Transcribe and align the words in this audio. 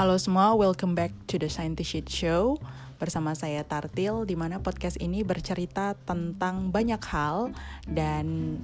Halo 0.00 0.16
semua, 0.16 0.56
welcome 0.56 0.96
back 0.96 1.12
to 1.28 1.36
the 1.36 1.52
Scientist 1.52 1.92
Shit 1.92 2.08
Show 2.08 2.56
bersama 2.96 3.36
saya 3.36 3.60
Tartil 3.68 4.24
di 4.24 4.32
mana 4.32 4.56
podcast 4.56 4.96
ini 4.96 5.20
bercerita 5.20 5.92
tentang 5.92 6.72
banyak 6.72 7.04
hal 7.04 7.52
dan 7.84 8.56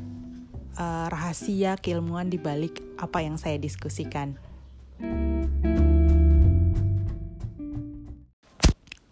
uh, 0.80 1.12
rahasia 1.12 1.76
keilmuan 1.76 2.32
di 2.32 2.40
balik 2.40 2.80
apa 2.96 3.20
yang 3.20 3.36
saya 3.36 3.60
diskusikan. 3.60 4.40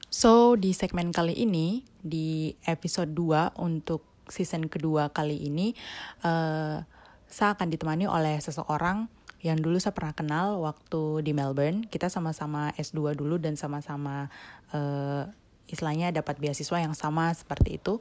So, 0.09 0.57
di 0.57 0.72
segmen 0.72 1.13
kali 1.13 1.36
ini, 1.36 1.85
di 2.00 2.57
episode 2.64 3.13
2 3.13 3.61
untuk 3.61 4.00
season 4.32 4.72
kedua 4.72 5.13
kali 5.13 5.45
ini, 5.45 5.77
uh, 6.25 6.81
saya 7.29 7.53
akan 7.53 7.68
ditemani 7.68 8.09
oleh 8.09 8.41
seseorang 8.41 9.13
yang 9.45 9.61
dulu 9.61 9.77
saya 9.77 9.93
pernah 9.93 10.17
kenal 10.17 10.57
waktu 10.64 11.21
di 11.21 11.37
Melbourne. 11.37 11.85
Kita 11.85 12.09
sama-sama 12.09 12.73
S2 12.81 13.13
dulu 13.13 13.37
dan 13.37 13.61
sama-sama 13.61 14.32
uh, 14.73 15.29
istilahnya 15.68 16.17
dapat 16.17 16.41
beasiswa 16.41 16.81
yang 16.81 16.96
sama 16.96 17.29
seperti 17.37 17.77
itu. 17.77 18.01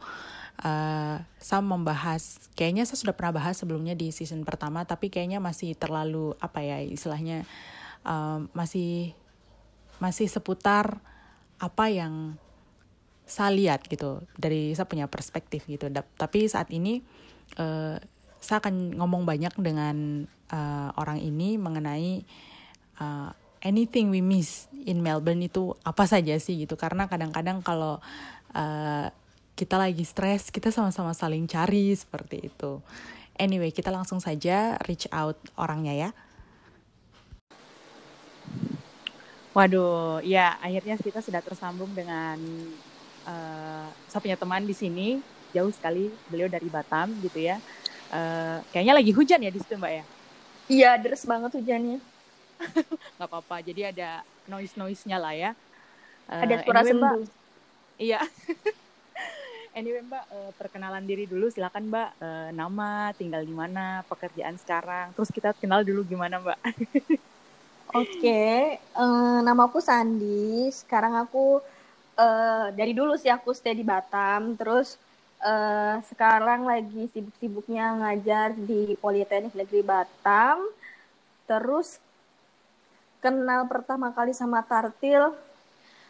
Uh, 0.64 1.20
saya 1.44 1.60
membahas, 1.60 2.48
kayaknya 2.56 2.88
saya 2.88 2.96
sudah 2.96 3.12
pernah 3.12 3.44
bahas 3.44 3.60
sebelumnya 3.60 3.92
di 3.92 4.16
season 4.16 4.48
pertama, 4.48 4.88
tapi 4.88 5.12
kayaknya 5.12 5.44
masih 5.44 5.76
terlalu 5.76 6.32
apa 6.40 6.64
ya 6.64 6.80
istilahnya 6.80 7.44
uh, 8.08 8.48
masih 8.56 9.12
masih 10.00 10.32
seputar 10.32 11.04
apa 11.60 11.92
yang 11.92 12.40
saya 13.28 13.52
lihat 13.52 13.84
gitu 13.92 14.24
dari 14.40 14.72
saya 14.80 14.88
punya 14.88 15.12
perspektif 15.12 15.68
gitu. 15.68 15.92
Tapi 15.92 16.48
saat 16.48 16.72
ini 16.72 17.04
uh, 17.60 18.00
saya 18.44 18.60
akan 18.64 19.00
ngomong 19.00 19.24
banyak 19.28 19.56
dengan 19.60 20.28
uh, 20.54 20.90
orang 21.02 21.18
ini 21.18 21.58
mengenai 21.58 22.22
uh, 23.02 23.34
anything 23.66 24.14
we 24.14 24.22
miss 24.22 24.70
in 24.86 25.02
Melbourne 25.02 25.42
itu 25.42 25.74
apa 25.82 26.06
saja 26.06 26.38
sih 26.38 26.62
gitu 26.62 26.78
karena 26.78 27.10
kadang-kadang 27.10 27.66
kalau 27.66 27.98
uh, 28.54 29.08
kita 29.58 29.76
lagi 29.82 30.06
stres 30.06 30.54
kita 30.54 30.70
sama-sama 30.70 31.18
saling 31.18 31.50
cari 31.50 31.94
seperti 31.98 32.54
itu. 32.54 32.78
Anyway 33.34 33.74
kita 33.74 33.90
langsung 33.90 34.22
saja 34.22 34.78
reach 34.86 35.10
out 35.10 35.42
orangnya 35.58 35.94
ya. 35.94 36.10
Waduh, 39.54 40.22
ya 40.26 40.58
akhirnya 40.62 40.98
kita 40.98 41.22
sudah 41.22 41.42
tersambung 41.42 41.94
dengan 41.94 42.42
uh, 43.26 43.86
saya 44.10 44.38
teman 44.38 44.66
di 44.66 44.74
sini 44.74 45.22
jauh 45.54 45.70
sekali 45.70 46.10
beliau 46.30 46.50
dari 46.50 46.66
Batam 46.70 47.14
gitu 47.22 47.38
ya 47.38 47.62
Uh, 48.14 48.62
kayaknya 48.70 48.94
lagi 48.94 49.10
hujan 49.10 49.42
ya 49.42 49.50
di 49.50 49.58
situ 49.58 49.74
mbak 49.74 49.90
ya? 49.90 50.04
Iya, 50.72 50.96
deras 51.00 51.24
banget 51.28 51.52
hujannya. 51.60 52.00
Gak 53.20 53.28
apa-apa, 53.28 53.60
jadi 53.60 53.92
ada 53.92 54.24
noise-noise-nya 54.48 55.18
lah 55.20 55.34
ya. 55.36 55.52
Uh, 56.28 56.44
ada 56.44 56.56
suara 56.64 56.80
anyway, 56.84 56.92
sendu. 56.92 57.20
Iya. 58.00 58.20
anyway 59.78 60.02
mbak, 60.06 60.24
uh, 60.32 60.52
perkenalan 60.56 61.04
diri 61.04 61.28
dulu 61.28 61.52
silakan 61.52 61.92
mbak. 61.92 62.10
Uh, 62.24 62.50
nama, 62.56 63.12
tinggal 63.20 63.44
di 63.44 63.52
mana, 63.52 64.08
pekerjaan 64.08 64.56
sekarang. 64.56 65.12
Terus 65.16 65.30
kita 65.36 65.52
kenal 65.58 65.84
dulu 65.84 66.08
gimana 66.08 66.40
mbak? 66.40 66.60
Oke, 67.94 68.10
okay. 68.18 68.58
uh, 68.98 69.44
namaku 69.46 69.78
Sandi. 69.78 70.72
Sekarang 70.74 71.14
aku 71.14 71.62
uh, 72.18 72.68
dari 72.74 72.96
dulu 72.96 73.14
sih 73.20 73.30
aku 73.30 73.54
stay 73.54 73.78
di 73.78 73.86
Batam. 73.86 74.58
Terus 74.58 74.98
uh, 75.44 75.96
sekarang 76.08 76.64
lagi 76.64 77.12
sibuk-sibuknya 77.12 78.00
ngajar 78.00 78.56
di 78.56 78.96
Politeknik 78.98 79.54
Negeri 79.54 79.84
Batam. 79.84 80.64
Terus 81.44 82.00
kenal 83.20 83.68
pertama 83.68 84.16
kali 84.16 84.32
sama 84.32 84.64
Tartil, 84.64 85.36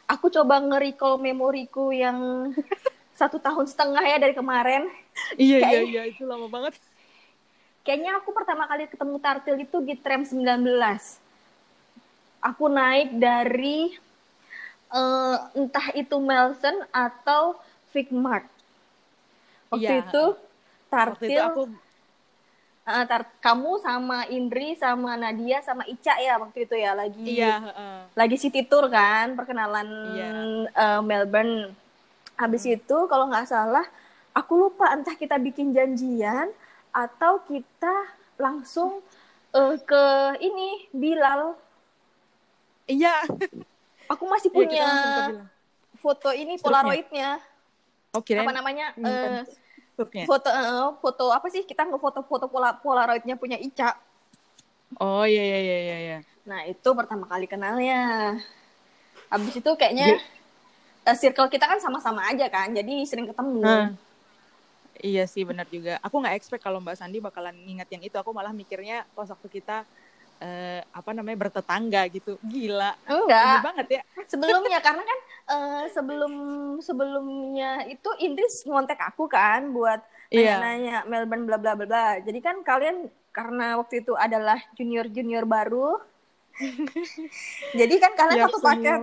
aku 0.06 0.30
coba 0.30 0.62
nge-recall 0.62 1.17
memoriku 1.17 1.90
yang 1.90 2.50
satu 3.19 3.41
tahun 3.41 3.66
setengah 3.66 4.06
ya 4.06 4.18
dari 4.22 4.34
kemarin. 4.38 4.90
Iya, 5.38 5.59
Kayak, 5.62 5.74
iya, 5.74 5.81
iya, 5.90 6.03
itu 6.09 6.24
lama 6.25 6.50
banget. 6.50 6.78
Kayaknya 7.84 8.12
aku 8.24 8.29
pertama 8.31 8.63
kali 8.69 8.88
ketemu 8.88 9.16
Tartil 9.19 9.58
itu 9.59 9.78
di 9.84 9.94
tram 10.00 10.24
19. 10.24 10.40
Aku 12.44 12.66
naik 12.68 13.16
dari 13.19 13.94
uh, 14.91 15.38
entah 15.56 15.91
itu 15.96 16.16
Melson 16.19 16.75
atau 16.91 17.59
Figmart 17.91 18.53
waktu 19.73 19.89
iya. 19.89 20.06
itu 20.06 20.23
Tartil 20.94 21.17
waktu 21.17 21.25
itu 21.34 21.41
aku 21.41 21.61
uh, 22.85 23.03
tar 23.09 23.22
kamu 23.41 23.72
sama 23.81 24.17
Indri 24.29 24.78
sama 24.78 25.17
Nadia 25.17 25.66
sama 25.66 25.84
Ica 25.89 26.13
ya 26.22 26.38
waktu 26.38 26.69
itu 26.69 26.75
ya 26.78 26.91
lagi 26.94 27.25
iya, 27.25 27.56
uh. 27.73 28.01
lagi 28.13 28.38
city 28.38 28.61
tour 28.61 28.88
kan 28.94 29.34
perkenalan 29.34 29.88
iya. 30.13 30.29
uh, 30.78 31.01
Melbourne 31.01 31.73
habis 32.38 32.63
hmm. 32.69 32.78
itu 32.78 32.97
kalau 33.09 33.29
nggak 33.29 33.50
salah 33.50 33.85
aku 34.38 34.69
lupa 34.69 34.94
entah 34.94 35.17
kita 35.17 35.38
bikin 35.41 35.73
janjian 35.73 36.53
atau 36.94 37.41
kita 37.50 38.13
langsung 38.38 39.01
uh, 39.57 39.75
ke 39.81 40.03
ini 40.45 40.85
Bilal 40.94 41.57
iya 42.85 43.25
aku 44.13 44.29
masih 44.29 44.53
iya, 44.53 44.57
punya 44.57 44.88
foto 45.97 46.29
ini 46.29 46.61
polaroidnya 46.61 47.41
Oh, 48.13 48.22
apa 48.22 48.53
namanya? 48.53 48.94
Hmm, 48.94 49.09
uh, 49.09 49.41
Foto 50.26 50.50
uh, 50.50 50.98
foto 50.98 51.26
apa 51.30 51.48
sih? 51.54 51.62
Kita 51.64 51.86
ngefoto-foto 51.86 52.50
pola 52.50 52.74
polaroidnya 52.74 53.38
punya 53.38 53.58
Ica. 53.62 53.94
Oh 54.98 55.26
iya 55.26 55.42
iya 55.42 55.59
iya 55.62 55.78
iya. 55.78 55.98
iya. 56.02 56.18
Nah 56.46 56.66
itu 56.66 56.90
pertama 56.94 57.30
kali 57.30 57.46
kenalnya. 57.46 58.34
Abis 59.30 59.58
itu 59.58 59.72
kayaknya 59.78 60.18
uh, 61.06 61.16
circle 61.18 61.50
kita 61.50 61.66
kan 61.66 61.78
sama-sama 61.82 62.26
aja 62.30 62.50
kan, 62.50 62.70
jadi 62.74 63.06
sering 63.06 63.30
ketemu. 63.30 63.62
Hmm. 63.62 63.90
Iya 65.02 65.26
sih 65.26 65.42
benar 65.42 65.66
juga. 65.70 65.98
Aku 66.06 66.22
nggak 66.22 66.38
expect 66.38 66.62
kalau 66.62 66.78
Mbak 66.78 66.96
Sandi 66.98 67.18
bakalan 67.18 67.58
nginget 67.66 67.90
yang 67.90 68.03
itu. 68.06 68.16
Aku 68.18 68.30
malah 68.30 68.53
mikirnya 68.53 69.06
pas 69.18 69.26
waktu 69.26 69.50
kita 69.50 69.86
uh, 70.44 70.80
apa 70.92 71.09
namanya 71.16 71.48
bertetangga 71.48 72.04
gitu. 72.12 72.36
Gila. 72.44 72.92
Enggak. 73.08 73.48
Ini 73.48 73.58
banget 73.64 73.88
ya. 73.88 74.02
Sebelumnya 74.31 74.80
karena 74.84 75.04
kan 75.04 75.20
uh, 75.48 75.84
sebelum 75.90 76.34
sebelumnya 76.84 77.88
itu 77.88 78.09
Indris 78.20 78.68
ngontek 78.68 79.00
aku 79.00 79.32
kan 79.32 79.72
buat 79.72 80.03
yeah. 80.28 80.59
nanya 80.59 81.08
Melbourne 81.08 81.48
bla 81.48 81.58
bla 81.58 81.74
bla 81.80 81.86
bla. 81.88 82.08
Jadi 82.20 82.40
kan 82.44 82.59
kalian 82.62 83.08
karena 83.34 83.80
waktu 83.80 84.03
itu 84.03 84.14
adalah 84.20 84.59
junior 84.76 85.08
junior 85.08 85.48
baru. 85.48 85.98
jadi 87.80 87.94
kan 87.98 88.14
kalian 88.14 88.46
satu 88.46 88.62
paket 88.62 89.02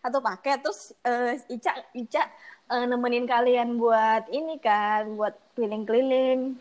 satu 0.00 0.18
paket 0.24 0.58
terus 0.64 0.96
uh, 1.04 1.36
Ica 1.52 1.72
Ica 1.92 2.24
uh, 2.72 2.88
nemenin 2.88 3.28
kalian 3.28 3.76
buat 3.76 4.24
ini 4.32 4.56
kan 4.56 5.04
buat 5.20 5.36
keliling-keliling. 5.52 6.56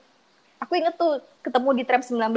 Aku 0.59 0.75
inget 0.75 0.99
tuh 0.99 1.23
ketemu 1.39 1.69
di 1.79 1.83
tram 1.87 2.03
19 2.03 2.35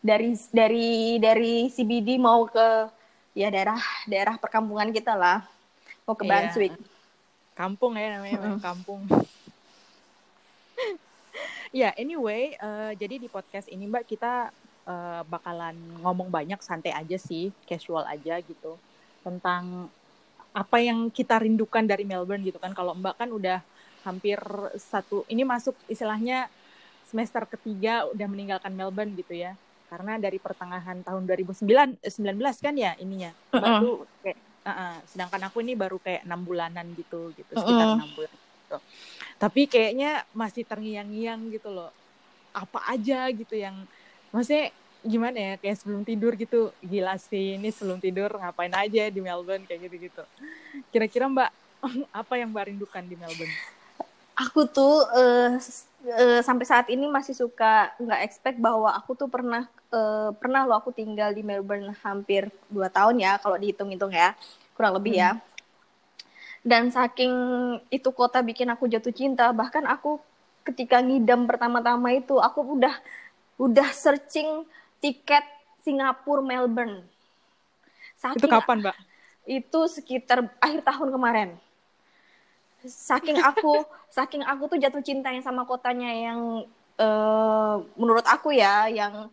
dari 0.00 0.32
dari 0.48 1.20
dari 1.20 1.68
CBD 1.68 2.16
mau 2.16 2.48
ke 2.48 2.88
ya 3.36 3.52
daerah 3.52 3.78
daerah 4.08 4.34
perkampungan 4.40 4.88
kita 4.90 5.12
lah. 5.12 5.44
Mau 6.08 6.16
ke. 6.16 6.24
Brunswick. 6.24 6.74
Kampung 7.52 7.92
ya 8.00 8.16
namanya 8.16 8.40
mm 8.40 8.44
-hmm. 8.56 8.60
kampung. 8.60 9.00
Ya 11.70 11.94
yeah, 11.94 12.02
anyway 12.02 12.58
uh, 12.58 12.90
jadi 12.98 13.22
di 13.22 13.30
podcast 13.30 13.70
ini 13.70 13.86
mbak 13.86 14.02
kita 14.02 14.50
uh, 14.90 15.22
bakalan 15.22 15.78
ngomong 16.02 16.26
banyak 16.26 16.58
santai 16.66 16.90
aja 16.90 17.14
sih 17.14 17.54
casual 17.62 18.02
aja 18.10 18.42
gitu 18.42 18.74
tentang 19.22 19.86
apa 20.50 20.82
yang 20.82 21.06
kita 21.14 21.38
rindukan 21.38 21.86
dari 21.86 22.02
Melbourne 22.02 22.42
gitu 22.42 22.58
kan. 22.58 22.74
Kalau 22.74 22.98
mbak 22.98 23.14
kan 23.14 23.30
udah 23.30 23.62
hampir 24.02 24.42
satu 24.82 25.22
ini 25.30 25.46
masuk 25.46 25.78
istilahnya 25.86 26.50
semester 27.06 27.46
ketiga 27.46 28.02
udah 28.10 28.26
meninggalkan 28.26 28.74
Melbourne 28.74 29.14
gitu 29.14 29.38
ya 29.38 29.54
karena 29.90 30.22
dari 30.22 30.38
pertengahan 30.38 31.02
tahun 31.02 31.26
2019 31.26 31.66
eh, 31.98 32.54
kan 32.62 32.74
ya 32.78 32.94
ininya 33.02 33.34
baru 33.50 34.06
kayak 34.22 34.38
uh 34.38 34.70
-uh, 34.70 34.94
sedangkan 35.10 35.50
aku 35.50 35.66
ini 35.66 35.74
baru 35.74 35.98
kayak 35.98 36.22
enam 36.22 36.46
bulanan 36.46 36.86
gitu 36.94 37.34
gitu 37.34 37.52
sekitar 37.58 37.98
enam 37.98 37.98
uh 37.98 38.06
-uh. 38.06 38.14
bulan 38.14 38.34
gitu. 38.38 38.78
tapi 39.42 39.62
kayaknya 39.66 40.22
masih 40.30 40.62
terngiang-ngiang 40.62 41.50
gitu 41.50 41.74
loh 41.74 41.90
apa 42.54 42.86
aja 42.86 43.26
gitu 43.34 43.58
yang 43.58 43.74
maksudnya 44.30 44.70
gimana 45.00 45.38
ya 45.38 45.52
kayak 45.58 45.76
sebelum 45.80 46.02
tidur 46.06 46.36
gitu 46.36 46.70
gila 46.84 47.16
sih 47.16 47.56
ini 47.56 47.72
sebelum 47.72 47.98
tidur 47.98 48.30
ngapain 48.36 48.70
aja 48.76 49.08
di 49.08 49.20
Melbourne 49.24 49.64
kayak 49.66 49.90
gitu 49.90 49.96
gitu 50.06 50.22
kira-kira 50.94 51.26
mbak 51.26 51.50
apa 52.20 52.34
yang 52.38 52.54
mbak 52.54 52.70
rindukan 52.70 53.02
di 53.02 53.16
Melbourne 53.16 53.56
aku 54.36 54.68
tuh 54.68 55.04
uh, 55.08 55.56
uh, 56.04 56.40
sampai 56.44 56.66
saat 56.68 56.86
ini 56.92 57.08
masih 57.08 57.32
suka 57.32 57.92
nggak 57.96 58.20
expect 58.28 58.58
bahwa 58.60 58.92
aku 58.92 59.16
tuh 59.16 59.28
pernah 59.28 59.68
uh, 59.94 60.30
pernah 60.38 60.66
lo 60.66 60.74
aku 60.78 60.90
tinggal 60.90 61.30
di 61.34 61.42
Melbourne 61.44 61.94
hampir 62.02 62.48
dua 62.66 62.90
tahun 62.90 63.22
ya 63.22 63.38
kalau 63.38 63.58
dihitung-hitung 63.58 64.10
ya 64.14 64.34
kurang 64.74 64.96
lebih 64.98 65.18
ya. 65.18 65.34
hmm. 65.34 65.38
ya 65.40 65.48
dan 66.60 66.92
saking 66.92 67.32
itu 67.88 68.08
kota 68.12 68.44
bikin 68.44 68.68
aku 68.68 68.84
jatuh 68.84 69.12
cinta 69.12 69.48
bahkan 69.56 69.84
aku 69.88 70.20
ketika 70.60 71.00
ngidam 71.00 71.48
pertama-tama 71.48 72.12
itu 72.12 72.36
aku 72.36 72.76
udah 72.76 72.92
udah 73.56 73.88
searching 73.96 74.68
tiket 75.00 75.42
Singapura 75.80 76.44
Melbourne 76.44 77.00
Saking, 78.20 78.36
itu 78.36 78.46
kapan, 78.52 78.76
Mbak? 78.84 78.96
Itu 79.48 79.80
sekitar 79.88 80.44
akhir 80.60 80.84
tahun 80.84 81.08
kemarin. 81.08 81.48
Saking 82.84 83.40
aku, 83.40 83.80
saking 84.16 84.44
aku 84.44 84.76
tuh 84.76 84.78
jatuh 84.78 85.00
cinta 85.00 85.32
yang 85.32 85.40
sama 85.40 85.64
kotanya 85.64 86.12
yang 86.12 86.68
uh, 87.00 87.80
menurut 87.96 88.24
aku 88.28 88.52
ya, 88.52 88.92
yang 88.92 89.32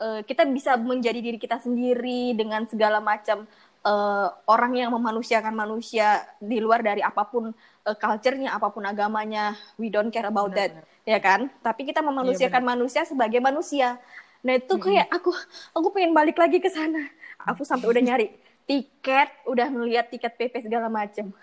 uh, 0.00 0.20
kita 0.24 0.48
bisa 0.48 0.74
menjadi 0.80 1.20
diri 1.20 1.38
kita 1.38 1.60
sendiri 1.60 2.32
dengan 2.34 2.64
segala 2.66 2.98
macam 2.98 3.44
uh, 3.84 4.28
orang 4.48 4.72
yang 4.80 4.90
memanusiakan 4.90 5.52
manusia 5.52 6.24
di 6.40 6.58
luar 6.58 6.80
dari 6.80 7.04
apa 7.04 7.28
pun 7.28 7.52
uh, 7.52 7.96
culture-nya, 7.96 8.56
apa 8.56 8.72
pun 8.72 8.82
agamanya, 8.88 9.54
we 9.76 9.92
don't 9.92 10.10
care 10.10 10.26
about 10.26 10.50
benar, 10.50 10.58
that, 10.58 10.70
benar. 10.80 11.06
ya 11.06 11.18
kan? 11.20 11.40
Tapi 11.60 11.86
kita 11.86 12.00
memanusiakan 12.00 12.62
ya, 12.64 12.68
manusia 12.74 13.02
sebagai 13.04 13.38
manusia. 13.38 14.00
Nah 14.40 14.56
itu 14.56 14.74
kayak 14.80 15.12
aku, 15.12 15.30
aku 15.76 15.88
pengen 15.92 16.16
balik 16.16 16.40
lagi 16.40 16.58
ke 16.58 16.72
sana. 16.72 17.12
Aku 17.44 17.64
sampai 17.64 17.88
udah 17.92 18.00
nyari 18.00 18.32
tiket 18.64 19.28
udah 19.50 19.66
ngeliat 19.66 20.08
tiket 20.08 20.32
PP 20.38 20.70
segala 20.70 20.86
macem. 20.86 21.34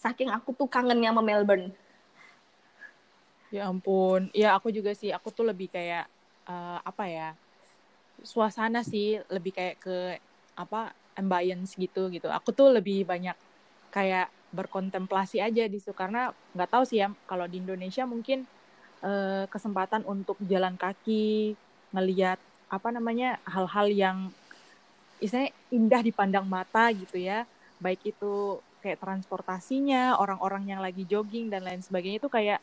Saking 0.00 0.32
aku 0.32 0.56
tuh 0.56 0.66
kangennya 0.66 1.14
sama 1.14 1.22
Melbourne. 1.22 1.70
Ya 3.52 3.68
ampun. 3.68 4.32
Ya 4.32 4.56
aku 4.56 4.72
juga 4.72 4.96
sih. 4.96 5.12
Aku 5.12 5.28
tuh 5.28 5.44
lebih 5.44 5.68
kayak 5.68 6.08
uh, 6.48 6.80
apa 6.82 7.04
ya 7.06 7.28
suasana 8.22 8.86
sih 8.86 9.18
lebih 9.30 9.52
kayak 9.54 9.76
ke 9.82 9.96
apa 10.56 10.94
ambience 11.18 11.76
gitu 11.76 12.08
gitu. 12.08 12.28
Aku 12.32 12.54
tuh 12.56 12.72
lebih 12.72 13.04
banyak 13.04 13.36
kayak 13.92 14.32
berkontemplasi 14.52 15.40
aja 15.40 15.64
di 15.68 15.78
situ. 15.80 15.92
Karena 15.92 16.32
nggak 16.56 16.70
tahu 16.70 16.84
sih 16.88 17.02
ya 17.04 17.12
kalau 17.28 17.44
di 17.48 17.60
Indonesia 17.60 18.08
mungkin 18.08 18.48
uh, 19.04 19.44
kesempatan 19.48 20.04
untuk 20.08 20.40
jalan 20.44 20.76
kaki 20.76 21.56
ngelihat 21.92 22.40
apa 22.72 22.88
namanya 22.88 23.36
hal-hal 23.44 23.92
yang 23.92 24.18
istilahnya 25.20 25.52
indah 25.68 26.00
dipandang 26.00 26.46
mata 26.48 26.88
gitu 26.92 27.20
ya. 27.20 27.44
Baik 27.82 28.14
itu 28.16 28.62
kayak 28.82 28.98
transportasinya 28.98 30.18
orang-orang 30.18 30.74
yang 30.74 30.80
lagi 30.82 31.06
jogging 31.06 31.52
dan 31.52 31.62
lain 31.62 31.78
sebagainya 31.84 32.18
itu 32.18 32.30
kayak 32.32 32.58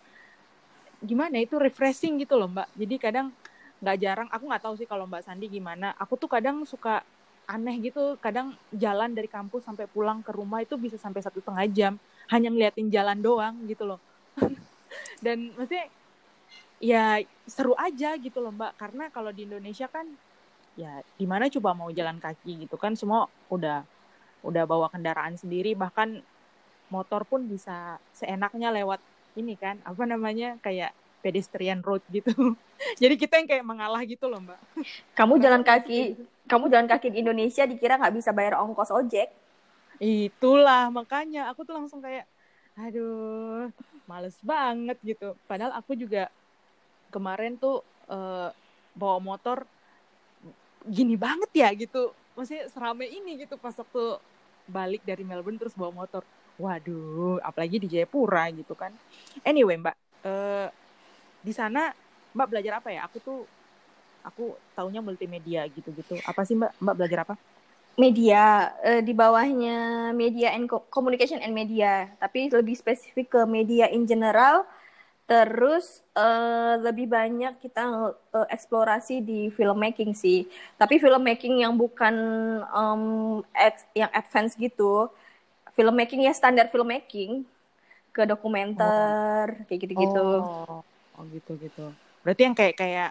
gimana 1.00 1.40
itu 1.40 1.56
refreshing 1.56 2.20
gitu 2.20 2.36
loh 2.36 2.52
mbak. 2.52 2.68
Jadi 2.76 2.96
kadang 3.00 3.32
nggak 3.80 3.98
jarang. 4.00 4.28
Aku 4.32 4.44
nggak 4.48 4.64
tahu 4.64 4.76
sih 4.80 4.88
kalau 4.88 5.08
mbak 5.08 5.24
Sandi 5.24 5.48
gimana. 5.48 5.96
Aku 6.00 6.20
tuh 6.20 6.28
kadang 6.28 6.64
suka 6.68 7.04
aneh 7.50 7.80
gitu. 7.82 8.20
Kadang 8.20 8.54
jalan 8.76 9.16
dari 9.16 9.28
kampus 9.32 9.66
sampai 9.66 9.88
pulang 9.90 10.22
ke 10.22 10.32
rumah 10.36 10.62
itu 10.62 10.76
bisa 10.76 11.00
sampai 11.00 11.24
satu 11.24 11.40
setengah 11.40 11.66
jam. 11.72 11.94
Hanya 12.30 12.52
ngeliatin 12.54 12.92
jalan 12.92 13.20
doang 13.20 13.56
gitu 13.66 13.88
loh. 13.88 14.00
Dan 15.24 15.56
maksudnya 15.56 15.88
ya 16.80 17.20
seru 17.48 17.74
aja 17.80 18.16
gitu 18.20 18.44
loh 18.44 18.54
mbak. 18.54 18.76
Karena 18.78 19.08
kalau 19.10 19.32
di 19.32 19.48
Indonesia 19.48 19.88
kan 19.88 20.06
ya 20.80 21.04
gimana 21.20 21.52
coba 21.52 21.76
mau 21.76 21.90
jalan 21.90 22.20
kaki 22.20 22.68
gitu 22.68 22.76
kan. 22.76 22.94
Semua 23.00 23.26
udah 23.50 23.88
udah 24.44 24.64
bawa 24.68 24.92
kendaraan 24.92 25.40
sendiri. 25.40 25.74
Bahkan 25.74 26.20
motor 26.92 27.24
pun 27.24 27.48
bisa 27.48 27.98
seenaknya 28.12 28.76
lewat 28.76 29.00
ini 29.40 29.56
kan. 29.56 29.80
Apa 29.88 30.04
namanya? 30.04 30.60
Kayak 30.60 30.92
pedestrian 31.20 31.84
road 31.84 32.04
gitu. 32.10 32.32
Jadi 33.02 33.16
kita 33.20 33.40
yang 33.40 33.48
kayak 33.48 33.66
mengalah 33.68 34.02
gitu 34.08 34.26
loh 34.32 34.40
mbak. 34.40 34.60
Kamu 35.14 35.40
jalan 35.40 35.62
kaki 35.64 36.16
kamu 36.50 36.66
jalan 36.74 36.88
kaki 36.90 37.14
di 37.14 37.22
Indonesia 37.22 37.64
dikira 37.70 38.02
nggak 38.02 38.16
bisa 38.18 38.34
bayar 38.34 38.58
ongkos 38.58 38.90
ojek? 38.90 39.30
Itulah 40.02 40.90
makanya 40.90 41.52
aku 41.54 41.62
tuh 41.68 41.78
langsung 41.78 42.02
kayak 42.02 42.26
aduh 42.80 43.70
males 44.10 44.40
banget 44.42 44.98
gitu. 45.06 45.38
Padahal 45.46 45.76
aku 45.78 45.94
juga 45.94 46.32
kemarin 47.14 47.60
tuh 47.60 47.86
uh, 48.10 48.50
bawa 48.98 49.18
motor 49.22 49.68
gini 50.88 51.14
banget 51.20 51.52
ya 51.54 51.70
gitu. 51.76 52.16
Maksudnya 52.34 52.72
serame 52.72 53.06
ini 53.06 53.46
gitu 53.46 53.60
pas 53.60 53.76
waktu 53.76 54.18
balik 54.66 55.04
dari 55.06 55.22
Melbourne 55.22 55.60
terus 55.62 55.78
bawa 55.78 55.94
motor. 55.94 56.26
Waduh 56.58 57.40
apalagi 57.46 57.78
di 57.78 57.88
Jayapura 57.92 58.50
gitu 58.56 58.74
kan. 58.74 58.96
Anyway 59.46 59.78
mbak 59.78 59.96
uh, 60.26 60.68
di 61.40 61.54
sana 61.56 61.92
mbak 62.36 62.48
belajar 62.52 62.84
apa 62.84 62.90
ya 62.94 63.06
aku 63.08 63.18
tuh 63.24 63.40
aku 64.22 64.54
taunya 64.76 65.00
multimedia 65.00 65.66
gitu-gitu 65.72 66.20
apa 66.28 66.42
sih 66.44 66.56
mbak 66.60 66.72
mbak 66.78 66.96
belajar 66.96 67.20
apa 67.26 67.36
media 68.00 68.72
uh, 68.80 69.02
di 69.04 69.12
bawahnya 69.12 70.12
media 70.16 70.56
and 70.56 70.72
communication 70.92 71.40
and 71.42 71.52
media 71.52 72.12
tapi 72.22 72.48
lebih 72.48 72.76
spesifik 72.76 73.34
ke 73.34 73.42
media 73.48 73.92
in 73.92 74.08
general 74.08 74.64
Terus 75.30 76.02
uh, 76.18 76.82
lebih 76.82 77.06
banyak 77.06 77.62
kita 77.62 77.86
uh, 78.34 78.48
eksplorasi 78.50 79.22
di 79.22 79.54
filmmaking 79.54 80.18
sih. 80.18 80.50
Tapi 80.74 80.98
filmmaking 80.98 81.62
yang 81.62 81.78
bukan 81.78 82.18
um, 82.74 83.46
yang 83.94 84.10
advance 84.10 84.58
gitu. 84.58 85.06
Filmmaking 85.78 86.26
ya 86.26 86.34
standar 86.34 86.74
filmmaking 86.74 87.46
ke 88.10 88.26
dokumenter 88.26 89.54
oh. 89.54 89.64
kayak 89.70 89.80
gitu-gitu. 89.86 90.30
Oh. 90.42 90.82
Oh 91.20 91.26
gitu-gitu. 91.28 91.92
Berarti 92.24 92.42
yang 92.48 92.56
kayak 92.56 92.76
kayak 92.80 93.10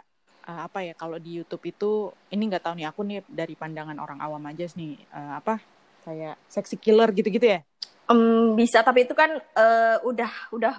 uh, 0.48 0.60
apa 0.64 0.80
ya 0.80 0.96
kalau 0.96 1.20
di 1.20 1.36
YouTube 1.36 1.68
itu 1.68 2.08
ini 2.32 2.48
nggak 2.48 2.64
tahu 2.64 2.74
nih 2.80 2.88
aku 2.88 3.00
nih 3.04 3.20
dari 3.28 3.52
pandangan 3.52 4.00
orang 4.00 4.18
awam 4.24 4.40
aja 4.48 4.64
nih 4.72 4.96
uh, 5.12 5.36
apa 5.36 5.60
kayak 6.08 6.40
sexy 6.48 6.80
killer 6.80 7.12
gitu-gitu 7.12 7.44
ya? 7.44 7.60
Um, 8.08 8.56
bisa 8.56 8.80
tapi 8.80 9.04
itu 9.04 9.12
kan 9.12 9.36
uh, 9.36 10.00
udah 10.00 10.32
udah 10.56 10.74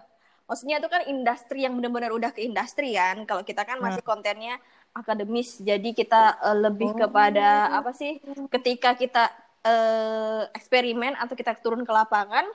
maksudnya 0.50 0.82
itu 0.82 0.90
kan 0.90 1.06
industri 1.06 1.62
yang 1.62 1.78
benar-benar 1.78 2.10
udah 2.10 2.34
ke 2.34 2.42
industri 2.42 2.98
kan 2.98 3.22
kalau 3.30 3.46
kita 3.46 3.62
kan 3.62 3.78
masih 3.78 4.02
hmm. 4.02 4.10
kontennya 4.10 4.58
akademis 4.98 5.62
jadi 5.62 5.94
kita 5.94 6.42
uh, 6.42 6.58
lebih 6.58 6.98
oh. 6.98 7.06
kepada 7.06 7.70
apa 7.70 7.94
sih 7.94 8.18
ketika 8.50 8.98
kita 8.98 9.30
uh, 9.62 10.50
eksperimen 10.58 11.14
atau 11.22 11.38
kita 11.38 11.54
turun 11.62 11.86
ke 11.86 11.94
lapangan 11.94 12.50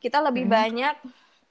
kita 0.00 0.24
lebih 0.24 0.48
hmm. 0.48 0.54
banyak 0.56 0.94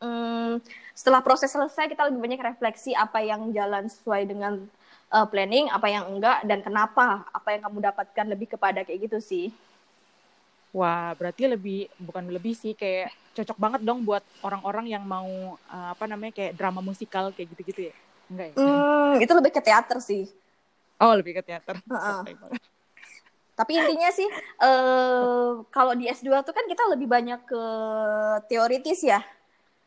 um, 0.06 0.62
setelah 0.94 1.26
proses 1.26 1.50
selesai 1.50 1.90
kita 1.90 2.06
lebih 2.06 2.22
banyak 2.22 2.42
refleksi 2.54 2.94
apa 2.94 3.26
yang 3.26 3.50
jalan 3.50 3.90
sesuai 3.90 4.30
dengan 4.30 4.62
uh, 5.10 5.26
planning 5.26 5.68
apa 5.74 5.90
yang 5.90 6.06
enggak 6.06 6.46
dan 6.46 6.62
kenapa 6.62 7.26
apa 7.34 7.58
yang 7.58 7.62
kamu 7.66 7.80
dapatkan 7.90 8.26
lebih 8.30 8.48
kepada 8.54 8.86
kayak 8.86 9.10
gitu 9.10 9.18
sih 9.18 9.50
Wah, 10.76 11.16
berarti 11.16 11.48
lebih 11.48 11.88
bukan 11.96 12.28
lebih 12.28 12.52
sih 12.52 12.76
kayak 12.76 13.08
cocok 13.32 13.56
banget 13.56 13.82
dong 13.88 14.04
buat 14.04 14.20
orang-orang 14.44 14.92
yang 14.92 15.08
mau 15.08 15.56
uh, 15.56 15.88
apa 15.96 16.04
namanya 16.04 16.36
kayak 16.36 16.60
drama 16.60 16.84
musikal 16.84 17.32
kayak 17.32 17.48
gitu-gitu 17.56 17.88
ya. 17.88 17.96
Enggak 18.28 18.48
ya? 18.52 18.56
Hmm, 18.60 19.14
itu 19.24 19.32
lebih 19.32 19.52
ke 19.56 19.64
teater 19.64 20.04
sih. 20.04 20.28
Oh, 21.00 21.16
lebih 21.16 21.40
ke 21.40 21.48
teater. 21.48 21.80
Uh 21.88 21.96
-uh. 21.96 22.22
Tapi 23.56 23.72
intinya 23.72 24.12
sih 24.12 24.28
uh, 24.60 25.64
kalau 25.72 25.96
di 25.96 26.12
S2 26.12 26.44
tuh 26.44 26.52
kan 26.52 26.68
kita 26.68 26.92
lebih 26.92 27.08
banyak 27.08 27.40
ke 27.48 27.64
teoritis 28.52 29.00
ya. 29.08 29.24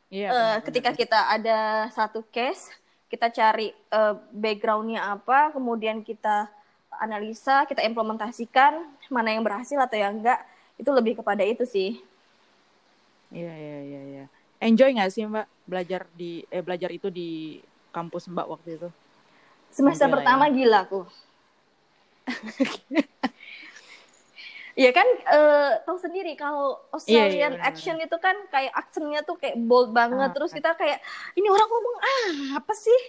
Iya. 0.09 0.29
Uh, 0.33 0.57
ketika 0.65 0.91
kita 0.97 1.21
ada 1.29 1.88
satu 1.93 2.25
case, 2.33 2.73
kita 3.12 3.29
cari 3.29 3.77
uh, 3.93 4.17
backgroundnya 4.33 5.05
apa, 5.05 5.53
kemudian 5.53 6.00
kita 6.00 6.49
analisa, 6.97 7.69
kita 7.69 7.85
implementasikan 7.85 8.88
mana 9.12 9.33
yang 9.33 9.45
berhasil 9.45 9.77
atau 9.77 9.97
yang 9.97 10.17
enggak 10.21 10.41
itu 10.79 10.91
lebih 10.95 11.19
kepada 11.19 11.43
itu 11.43 11.67
sih 11.67 11.99
iya 13.35 13.53
iya 13.53 13.79
iya 13.83 14.00
iya 14.07 14.25
enjoy 14.62 14.95
nggak 14.95 15.11
sih 15.11 15.27
mbak 15.27 15.47
belajar 15.67 16.07
di 16.15 16.47
eh 16.49 16.62
belajar 16.62 16.88
itu 16.95 17.11
di 17.11 17.61
kampus 17.91 18.31
mbak 18.31 18.47
waktu 18.47 18.79
itu 18.79 18.88
semester 19.75 20.07
enjoy 20.07 20.17
pertama 20.23 20.45
ya. 20.49 20.55
gila 20.55 20.79
aku 20.87 21.00
Iya 24.79 24.95
kan, 24.95 25.09
uh, 25.27 25.83
tahu 25.83 25.99
sendiri 25.99 26.39
kalau 26.39 26.79
Australian 26.95 27.59
yeah, 27.59 27.59
yeah, 27.59 27.67
action 27.67 27.99
itu 27.99 28.15
kan 28.23 28.39
kayak 28.47 28.71
aksennya 28.71 29.27
tuh 29.27 29.35
kayak 29.35 29.59
bold 29.59 29.91
banget. 29.91 30.31
Ah, 30.31 30.35
Terus 30.39 30.55
kita 30.55 30.79
kayak 30.79 31.03
ini 31.35 31.51
orang 31.51 31.67
ngomong 31.67 31.97
ah 31.99 32.63
apa 32.63 32.73
sih? 32.79 33.01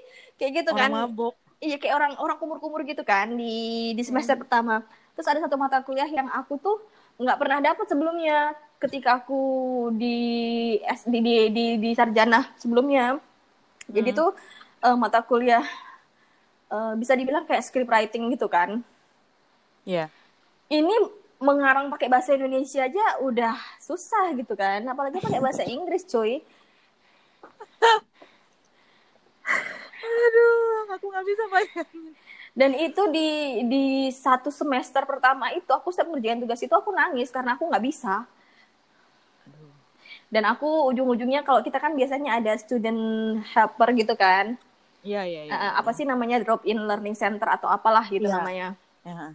Kayak 0.42 0.66
gitu 0.66 0.72
orang 0.74 0.82
kan. 0.82 0.90
Mabok. 1.06 1.38
Iya 1.62 1.78
kayak 1.78 1.94
orang 1.94 2.14
orang 2.18 2.38
kumur-kumur 2.42 2.82
gitu 2.90 3.06
kan 3.06 3.38
di 3.38 3.94
di 3.94 4.02
semester 4.02 4.34
hmm. 4.34 4.50
pertama. 4.50 4.82
Terus 5.14 5.30
ada 5.30 5.46
satu 5.46 5.62
mata 5.62 5.78
kuliah 5.86 6.10
yang 6.10 6.26
aku 6.34 6.58
tuh 6.58 6.82
nggak 7.22 7.38
pernah 7.38 7.62
dapat 7.62 7.86
sebelumnya 7.86 8.58
ketika 8.82 9.22
aku 9.22 9.44
di 9.94 10.18
di 11.06 11.20
di, 11.22 11.34
di, 11.54 11.66
di 11.78 11.90
sarjana 11.94 12.50
sebelumnya. 12.58 13.22
Jadi 13.86 14.10
hmm. 14.10 14.18
tuh 14.18 14.34
uh, 14.90 14.98
mata 14.98 15.22
kuliah 15.22 15.62
uh, 16.74 16.98
bisa 16.98 17.14
dibilang 17.14 17.46
kayak 17.46 17.62
script 17.62 17.94
writing 17.94 18.26
gitu 18.34 18.50
kan. 18.50 18.82
Iya. 19.86 20.10
Yeah. 20.10 20.82
Ini 20.82 21.19
mengarang 21.40 21.88
pakai 21.88 22.12
bahasa 22.12 22.36
Indonesia 22.36 22.84
aja 22.84 23.24
udah 23.24 23.56
susah 23.80 24.36
gitu 24.36 24.54
kan, 24.60 24.84
apalagi 24.84 25.24
pakai 25.24 25.40
bahasa 25.40 25.64
Inggris, 25.76 26.04
cuy. 26.04 26.44
Aduh, 30.00 30.94
aku 30.94 31.06
nggak 31.08 31.26
bisa 31.26 31.44
bayangin. 31.48 32.14
Dan 32.52 32.76
itu 32.76 33.02
di 33.08 33.30
di 33.72 33.86
satu 34.12 34.52
semester 34.52 35.08
pertama 35.08 35.48
itu 35.56 35.70
aku 35.72 35.96
setiap 35.96 36.12
ngerjain 36.12 36.44
tugas 36.44 36.60
itu 36.60 36.76
aku 36.76 36.92
nangis 36.92 37.32
karena 37.32 37.56
aku 37.56 37.72
nggak 37.72 37.86
bisa. 37.88 38.28
Dan 40.30 40.46
aku 40.46 40.92
ujung-ujungnya 40.94 41.42
kalau 41.42 41.64
kita 41.66 41.82
kan 41.82 41.98
biasanya 41.98 42.38
ada 42.38 42.54
student 42.60 43.00
helper 43.50 43.90
gitu 43.98 44.14
kan. 44.14 44.60
Iya 45.02 45.24
iya 45.26 45.42
iya. 45.48 45.52
Uh, 45.56 45.74
apa 45.82 45.96
sih 45.96 46.04
namanya? 46.06 46.38
Drop 46.44 46.68
in 46.68 46.84
learning 46.86 47.16
center 47.16 47.48
atau 47.50 47.72
apalah 47.72 48.06
gitu 48.12 48.28
ya. 48.28 48.38
namanya. 48.38 48.68
Ya. 49.08 49.34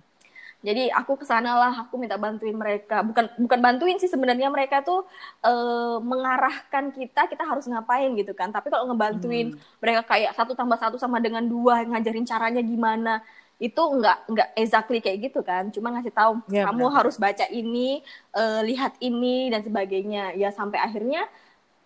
Jadi 0.65 0.89
aku 0.97 1.21
ke 1.21 1.29
sana 1.29 1.61
lah 1.61 1.73
aku 1.85 2.01
minta 2.01 2.17
bantuin 2.17 2.57
mereka 2.57 3.05
bukan 3.05 3.29
bukan 3.37 3.61
bantuin 3.61 4.01
sih 4.01 4.09
sebenarnya 4.09 4.49
mereka 4.49 4.81
tuh 4.81 5.05
uh, 5.45 6.01
mengarahkan 6.01 6.89
kita 6.97 7.29
kita 7.29 7.45
harus 7.45 7.69
ngapain 7.69 8.17
gitu 8.17 8.33
kan 8.33 8.49
tapi 8.49 8.73
kalau 8.73 8.89
ngebantuin 8.89 9.53
hmm. 9.53 9.61
mereka 9.85 10.01
kayak 10.09 10.33
satu 10.33 10.57
tambah 10.57 10.81
satu 10.81 10.97
sama 10.97 11.21
dengan 11.21 11.45
dua 11.45 11.85
ngajarin 11.85 12.25
caranya 12.25 12.65
gimana 12.65 13.21
itu 13.61 13.79
nggak 13.79 14.19
nggak 14.33 14.49
exactly 14.59 14.99
kayak 14.99 15.31
gitu 15.31 15.45
kan 15.45 15.71
cuma 15.71 15.95
ngasih 15.95 16.11
tahu 16.11 16.43
ya, 16.51 16.67
kamu 16.67 16.91
benar. 16.91 16.97
harus 16.97 17.17
baca 17.21 17.47
ini 17.53 18.03
uh, 18.35 18.65
lihat 18.67 18.99
ini 18.99 19.53
dan 19.53 19.63
sebagainya 19.63 20.35
ya 20.35 20.51
sampai 20.51 20.81
akhirnya 20.81 21.29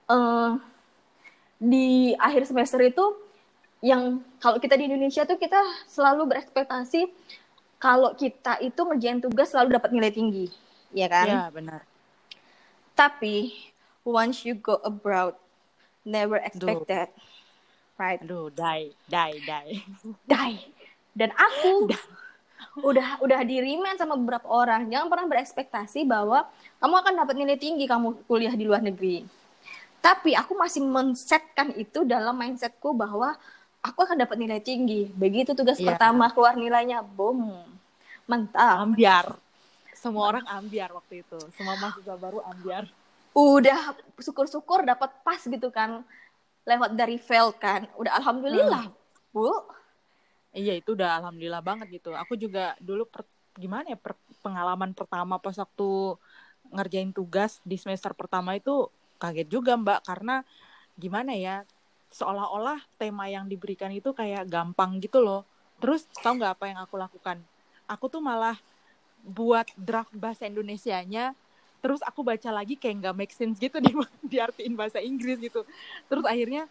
uh, 0.09 0.57
di 1.59 2.15
akhir 2.17 2.47
semester 2.49 2.81
itu 2.81 3.05
yang 3.85 4.23
kalau 4.43 4.59
kita 4.59 4.75
di 4.75 4.91
Indonesia 4.91 5.23
tuh 5.27 5.39
kita 5.39 5.59
selalu 5.87 6.35
berekspektasi 6.35 7.11
kalau 7.79 8.15
kita 8.19 8.59
itu 8.59 8.79
ngerjain 8.83 9.23
tugas 9.23 9.55
selalu 9.55 9.79
dapat 9.79 9.91
nilai 9.95 10.11
tinggi, 10.11 10.47
ya 10.91 11.07
kan? 11.07 11.27
Iya, 11.27 11.43
benar. 11.55 11.81
Tapi 12.99 13.55
once 14.03 14.43
you 14.43 14.59
go 14.59 14.83
abroad, 14.83 15.39
never 16.03 16.43
expect 16.43 16.85
Duh. 16.85 16.91
that. 16.91 17.11
Right? 17.95 18.19
Aduh, 18.23 18.51
die, 18.51 18.95
die, 19.07 19.39
die. 19.43 19.83
Die. 20.27 20.59
Dan 21.15 21.31
aku 21.35 21.91
udah 22.89 23.19
udah 23.23 23.41
dirimen 23.43 23.99
sama 23.99 24.15
beberapa 24.15 24.47
orang 24.47 24.87
jangan 24.87 25.11
pernah 25.11 25.27
berekspektasi 25.27 26.07
bahwa 26.07 26.47
kamu 26.79 26.95
akan 26.95 27.15
dapat 27.27 27.35
nilai 27.35 27.59
tinggi 27.59 27.91
kamu 27.91 28.27
kuliah 28.27 28.55
di 28.55 28.67
luar 28.67 28.83
negeri. 28.83 29.27
Tapi 29.99 30.39
aku 30.39 30.55
masih 30.55 30.87
men-setkan 30.87 31.75
itu 31.75 32.07
dalam 32.07 32.39
mindsetku 32.39 32.95
bahwa 32.95 33.35
aku 33.89 34.05
akan 34.05 34.21
dapat 34.21 34.37
nilai 34.37 34.61
tinggi. 34.61 35.09
Begitu 35.17 35.57
tugas 35.57 35.81
yeah. 35.81 35.93
pertama 35.93 36.29
keluar 36.31 36.55
nilainya, 36.55 37.01
boom, 37.01 37.57
mantap. 38.29 38.85
Ambiar. 38.85 39.35
Semua 39.97 40.31
orang 40.31 40.47
ambiar 40.47 40.95
waktu 40.95 41.27
itu. 41.27 41.39
Semua 41.57 41.75
mahasiswa 41.81 42.15
baru 42.15 42.45
ambiar. 42.45 42.87
Udah 43.35 43.97
syukur-syukur 44.21 44.85
dapat 44.87 45.11
pas 45.27 45.41
gitu 45.43 45.73
kan. 45.73 46.05
Lewat 46.69 46.95
dari 46.95 47.17
fail 47.19 47.51
kan. 47.57 47.89
Udah 47.97 48.15
alhamdulillah, 48.21 48.93
hmm. 48.93 49.33
Bu. 49.35 49.51
Iya, 50.55 50.79
itu 50.79 50.95
udah 50.95 51.19
alhamdulillah 51.19 51.65
banget 51.65 51.99
gitu. 51.99 52.15
Aku 52.15 52.39
juga 52.39 52.79
dulu 52.79 53.05
per, 53.09 53.27
gimana 53.59 53.91
ya 53.91 53.99
per, 53.99 54.15
pengalaman 54.41 54.95
pertama 54.95 55.37
pas 55.43 55.57
waktu 55.59 56.15
ngerjain 56.69 57.11
tugas 57.11 57.59
di 57.65 57.81
semester 57.81 58.13
pertama 58.13 58.55
itu 58.55 58.87
kaget 59.19 59.49
juga, 59.51 59.75
Mbak, 59.75 60.01
karena 60.07 60.47
gimana 60.95 61.35
ya? 61.35 61.67
Seolah-olah 62.13 62.81
tema 62.97 63.29
yang 63.29 63.47
diberikan 63.47 63.93
itu 63.93 64.13
kayak 64.17 64.49
gampang 64.49 64.99
gitu 64.99 65.21
loh. 65.21 65.45
Terus 65.79 66.09
tau 66.21 66.35
nggak 66.35 66.59
apa 66.59 66.65
yang 66.71 66.79
aku 66.83 66.95
lakukan? 66.99 67.39
Aku 67.89 68.11
tuh 68.11 68.21
malah 68.21 68.59
buat 69.23 69.67
draft 69.77 70.13
bahasa 70.15 70.49
Indonesianya, 70.49 71.37
terus 71.85 72.01
aku 72.03 72.25
baca 72.25 72.49
lagi 72.51 72.75
kayak 72.79 73.05
nggak 73.05 73.17
make 73.17 73.35
sense 73.35 73.61
gitu 73.61 73.79
di 73.79 73.93
diartiin 74.33 74.75
bahasa 74.75 74.99
Inggris 74.99 75.39
gitu. 75.39 75.63
Terus 76.09 76.25
akhirnya 76.25 76.67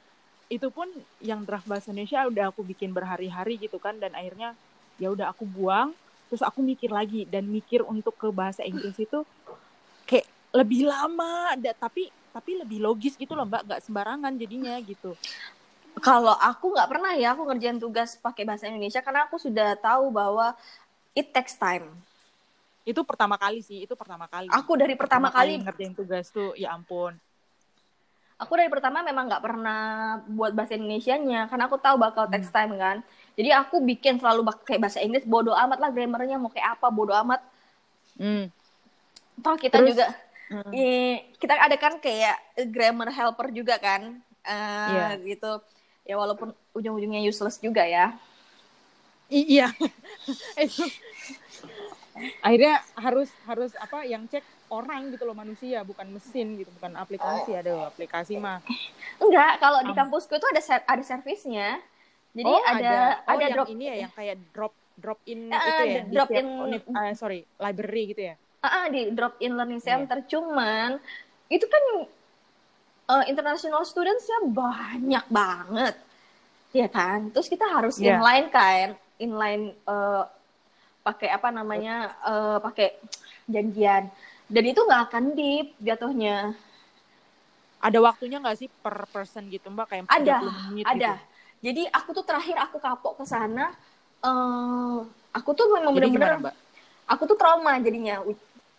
itu 0.48 0.68
pun 0.72 0.88
yang 1.20 1.44
draft 1.44 1.68
bahasa 1.68 1.92
Indonesia 1.92 2.24
udah 2.24 2.46
aku 2.56 2.64
bikin 2.64 2.96
berhari-hari 2.96 3.60
gitu 3.60 3.78
kan 3.84 4.00
dan 4.00 4.16
akhirnya 4.16 4.56
ya 4.96 5.12
udah 5.12 5.36
aku 5.36 5.44
buang 5.44 5.92
terus 6.28 6.44
aku 6.44 6.60
mikir 6.64 6.92
lagi 6.92 7.24
dan 7.28 7.48
mikir 7.48 7.84
untuk 7.84 8.16
ke 8.16 8.28
bahasa 8.32 8.64
Inggris 8.64 8.96
itu 8.96 9.24
kayak 10.08 10.28
lebih 10.56 10.88
lama 10.88 11.52
ada 11.56 11.72
tapi 11.76 12.08
tapi 12.38 12.54
lebih 12.54 12.78
logis 12.86 13.18
gitu 13.18 13.34
loh 13.34 13.50
mbak. 13.50 13.66
Nggak 13.66 13.82
sembarangan 13.90 14.38
jadinya 14.38 14.78
gitu. 14.86 15.18
Kalau 15.98 16.38
aku 16.38 16.78
nggak 16.78 16.90
pernah 16.94 17.18
ya 17.18 17.34
aku 17.34 17.50
ngerjain 17.50 17.82
tugas 17.82 18.14
pakai 18.22 18.46
bahasa 18.46 18.70
Indonesia 18.70 19.02
karena 19.02 19.26
aku 19.26 19.42
sudah 19.42 19.74
tahu 19.82 20.14
bahwa 20.14 20.54
it 21.18 21.34
takes 21.34 21.58
time. 21.58 21.90
Itu 22.86 23.02
pertama 23.02 23.42
kali 23.42 23.66
sih 23.66 23.90
itu 23.90 23.98
pertama 23.98 24.30
kali. 24.30 24.46
Aku 24.54 24.78
dari 24.78 24.94
pertama, 24.94 25.34
pertama 25.34 25.42
kali, 25.42 25.58
kali 25.58 25.66
ngerjain 25.66 25.94
tugas 25.98 26.30
tuh 26.30 26.54
ya 26.54 26.78
ampun. 26.78 27.18
Aku 28.38 28.54
dari 28.54 28.70
pertama 28.70 29.02
memang 29.02 29.26
nggak 29.26 29.42
pernah 29.42 29.82
buat 30.30 30.54
bahasa 30.54 30.78
Indonesia-nya 30.78 31.50
karena 31.50 31.66
aku 31.66 31.82
tahu 31.82 31.98
bakal 31.98 32.30
text 32.30 32.54
hmm. 32.54 32.58
time 32.62 32.74
kan. 32.78 32.98
Jadi 33.34 33.50
aku 33.50 33.82
bikin 33.82 34.22
selalu 34.22 34.46
pakai 34.46 34.78
bahasa 34.78 35.02
Inggris 35.02 35.26
bodoh 35.26 35.58
amat 35.58 35.82
lah 35.82 35.90
grammarnya 35.90 36.38
mau 36.38 36.54
kayak 36.54 36.78
apa 36.78 36.88
bodoh 36.94 37.18
amat. 37.26 37.42
Hmm. 38.18 38.50
toh 39.38 39.54
kita 39.54 39.78
Terus, 39.78 39.94
juga 39.94 40.10
Hmm. 40.48 40.72
kita 41.44 41.60
ada 41.60 41.76
kan 41.76 42.00
kayak 42.00 42.40
grammar 42.72 43.12
helper 43.12 43.52
juga 43.52 43.76
kan, 43.80 44.24
uh, 44.48 44.92
yeah. 44.96 45.12
gitu. 45.20 45.60
Ya 46.08 46.16
walaupun 46.16 46.56
ujung-ujungnya 46.72 47.20
useless 47.28 47.60
juga 47.60 47.84
ya. 47.84 48.16
I 49.28 49.60
iya. 49.60 49.68
Akhirnya 52.48 52.80
harus 52.96 53.28
harus 53.44 53.76
apa 53.78 54.08
yang 54.08 54.24
cek 54.32 54.42
orang 54.72 55.16
gitu 55.16 55.24
loh 55.24 55.36
manusia 55.36 55.84
bukan 55.88 56.08
mesin 56.12 56.60
gitu 56.60 56.70
bukan 56.80 56.96
aplikasi 57.00 57.56
ada 57.56 57.88
aplikasi 57.88 58.36
mah 58.36 58.60
enggak 59.20 59.64
kalau 59.64 59.80
di 59.84 59.94
kampusku 59.96 60.36
itu 60.36 60.48
ada 60.52 60.62
ser 60.62 60.84
ada 60.84 61.04
servisnya 61.04 61.80
jadi 62.36 62.52
oh, 62.52 62.64
ada 62.68 62.76
ada, 62.76 62.96
oh, 63.24 63.32
ada 63.32 63.44
yang 63.48 63.56
drop 63.56 63.70
ini 63.72 63.84
ya 63.88 63.96
yang 64.06 64.12
kayak 64.12 64.36
drop 64.52 64.74
drop 64.98 65.20
in 65.24 65.40
uh, 65.54 65.56
itu 65.56 65.84
ya 65.88 66.02
drop 66.12 66.30
in 66.36 66.48
uh, 66.92 67.14
sorry 67.16 67.48
library 67.58 68.12
gitu 68.12 68.22
ya 68.34 68.36
uh, 68.64 68.88
di 68.90 69.12
drop 69.14 69.38
in 69.44 69.54
learning 69.58 69.82
iya. 69.84 69.88
center. 69.94 70.18
Yeah. 70.22 70.30
cuman 70.32 70.90
itu 71.48 71.66
kan 71.66 71.84
uh, 73.12 73.24
international 73.30 73.84
studentsnya 73.84 74.40
banyak 74.48 75.26
banget. 75.30 75.96
Ya 76.76 76.88
kan? 76.92 77.32
Terus 77.34 77.48
kita 77.48 77.66
harus 77.68 77.98
yeah. 77.98 78.18
inline 78.18 78.48
kan? 78.50 78.88
Inline 79.18 79.74
uh, 79.88 80.28
pakai 81.02 81.34
apa 81.34 81.50
namanya? 81.50 82.14
Uh, 82.22 82.58
pakai 82.62 82.98
janjian. 83.48 84.12
Dan 84.48 84.64
itu 84.64 84.80
nggak 84.80 85.12
akan 85.12 85.24
deep 85.36 85.76
jatuhnya. 85.84 86.56
Ada 87.78 88.00
waktunya 88.02 88.42
nggak 88.42 88.58
sih 88.58 88.70
per 88.70 89.06
person 89.12 89.48
gitu 89.52 89.70
mbak? 89.70 89.92
Kayak 89.92 90.10
ada 90.10 90.36
menit 90.72 90.86
ada. 90.88 90.98
gitu? 90.98 91.36
jadi 91.62 91.90
aku 91.90 92.10
tuh 92.14 92.26
terakhir 92.26 92.58
aku 92.62 92.78
kapok 92.78 93.22
ke 93.22 93.26
sana 93.26 93.74
uh, 94.22 95.02
aku 95.34 95.50
tuh 95.58 95.68
memang 95.74 95.94
benar-benar 95.94 96.54
aku 97.08 97.24
tuh 97.26 97.38
trauma 97.38 97.78
jadinya 97.82 98.22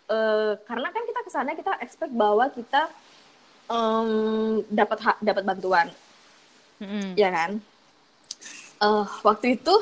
uh, 0.08 0.52
karena 0.64 0.88
kan 0.90 1.02
kita 1.04 1.20
ke 1.22 1.30
sana 1.30 1.54
kita 1.54 1.72
expect 1.84 2.12
bahwa 2.12 2.48
kita 2.50 2.88
um, 3.68 4.64
dapat 4.68 4.98
dapat 5.22 5.44
bantuan. 5.44 5.88
Mm-hmm. 6.78 7.18
ya 7.18 7.28
kan? 7.34 7.50
Uh, 8.78 9.02
waktu 9.26 9.58
itu 9.58 9.74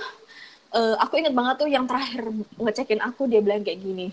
uh, 0.72 0.96
aku 0.96 1.20
ingat 1.20 1.36
banget 1.36 1.54
tuh 1.60 1.68
yang 1.68 1.84
terakhir 1.84 2.24
ngecekin 2.56 3.00
aku 3.04 3.28
dia 3.28 3.44
bilang 3.44 3.60
kayak 3.60 3.84
gini 3.84 4.08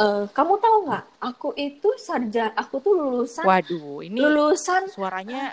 uh, 0.00 0.24
kamu 0.32 0.56
tahu 0.56 0.76
nggak? 0.88 1.04
Aku 1.20 1.48
itu 1.56 1.88
sarjana 2.00 2.56
aku 2.56 2.80
tuh 2.80 2.92
lulusan 2.96 3.44
waduh 3.44 4.00
ini 4.00 4.16
lulusan 4.16 4.88
suaranya 4.88 5.52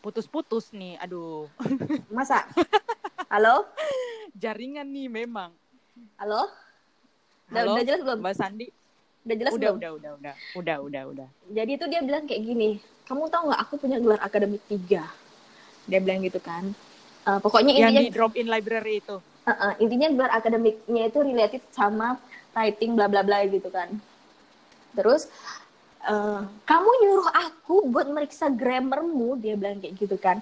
putus-putus 0.00 0.72
nih 0.72 0.96
aduh. 1.02 1.50
Masa? 2.16 2.46
Halo? 3.28 3.68
Jaringan 4.32 4.88
nih 4.88 5.10
memang. 5.10 5.52
Halo? 6.16 6.48
Udah, 7.52 7.60
Halo, 7.64 7.72
udah 7.76 7.84
jelas 7.84 8.00
belum? 8.04 8.18
Mbak 8.22 8.34
Sandi 8.38 8.66
Udah 9.28 9.36
jelas 9.36 9.52
udah, 9.52 9.60
belum? 9.60 9.76
Udah, 9.76 9.90
udah, 9.92 10.12
udah, 10.16 10.34
udah, 10.56 10.76
udah, 10.80 11.02
udah. 11.12 11.28
Jadi 11.52 11.70
itu 11.76 11.84
dia 11.92 12.00
bilang 12.00 12.24
kayak 12.24 12.42
gini, 12.48 12.80
kamu 13.04 13.28
tahu 13.28 13.52
nggak 13.52 13.60
aku 13.60 13.74
punya 13.76 14.00
gelar 14.00 14.20
akademik 14.24 14.64
tiga. 14.64 15.04
Dia 15.84 16.00
bilang 16.00 16.24
gitu 16.24 16.40
kan. 16.40 16.72
Uh, 17.28 17.36
pokoknya 17.44 17.76
yang 17.76 17.92
intinya 17.92 18.08
di 18.08 18.12
drop 18.16 18.32
in 18.40 18.48
library 18.48 19.04
itu. 19.04 19.20
Uh, 19.20 19.52
uh, 19.52 19.72
intinya 19.84 20.08
gelar 20.08 20.32
akademiknya 20.32 21.12
itu 21.12 21.18
related 21.20 21.60
sama 21.76 22.16
writing 22.56 22.96
bla 22.96 23.04
bla 23.04 23.20
bla 23.20 23.44
gitu 23.44 23.68
kan. 23.68 24.00
Terus 24.96 25.28
uh, 26.08 26.48
kamu 26.64 26.90
nyuruh 27.04 27.28
aku 27.28 27.84
buat 27.92 28.08
meriksa 28.08 28.48
grammarmu, 28.48 29.36
dia 29.44 29.60
bilang 29.60 29.76
kayak 29.76 29.92
gitu 30.00 30.16
kan. 30.16 30.40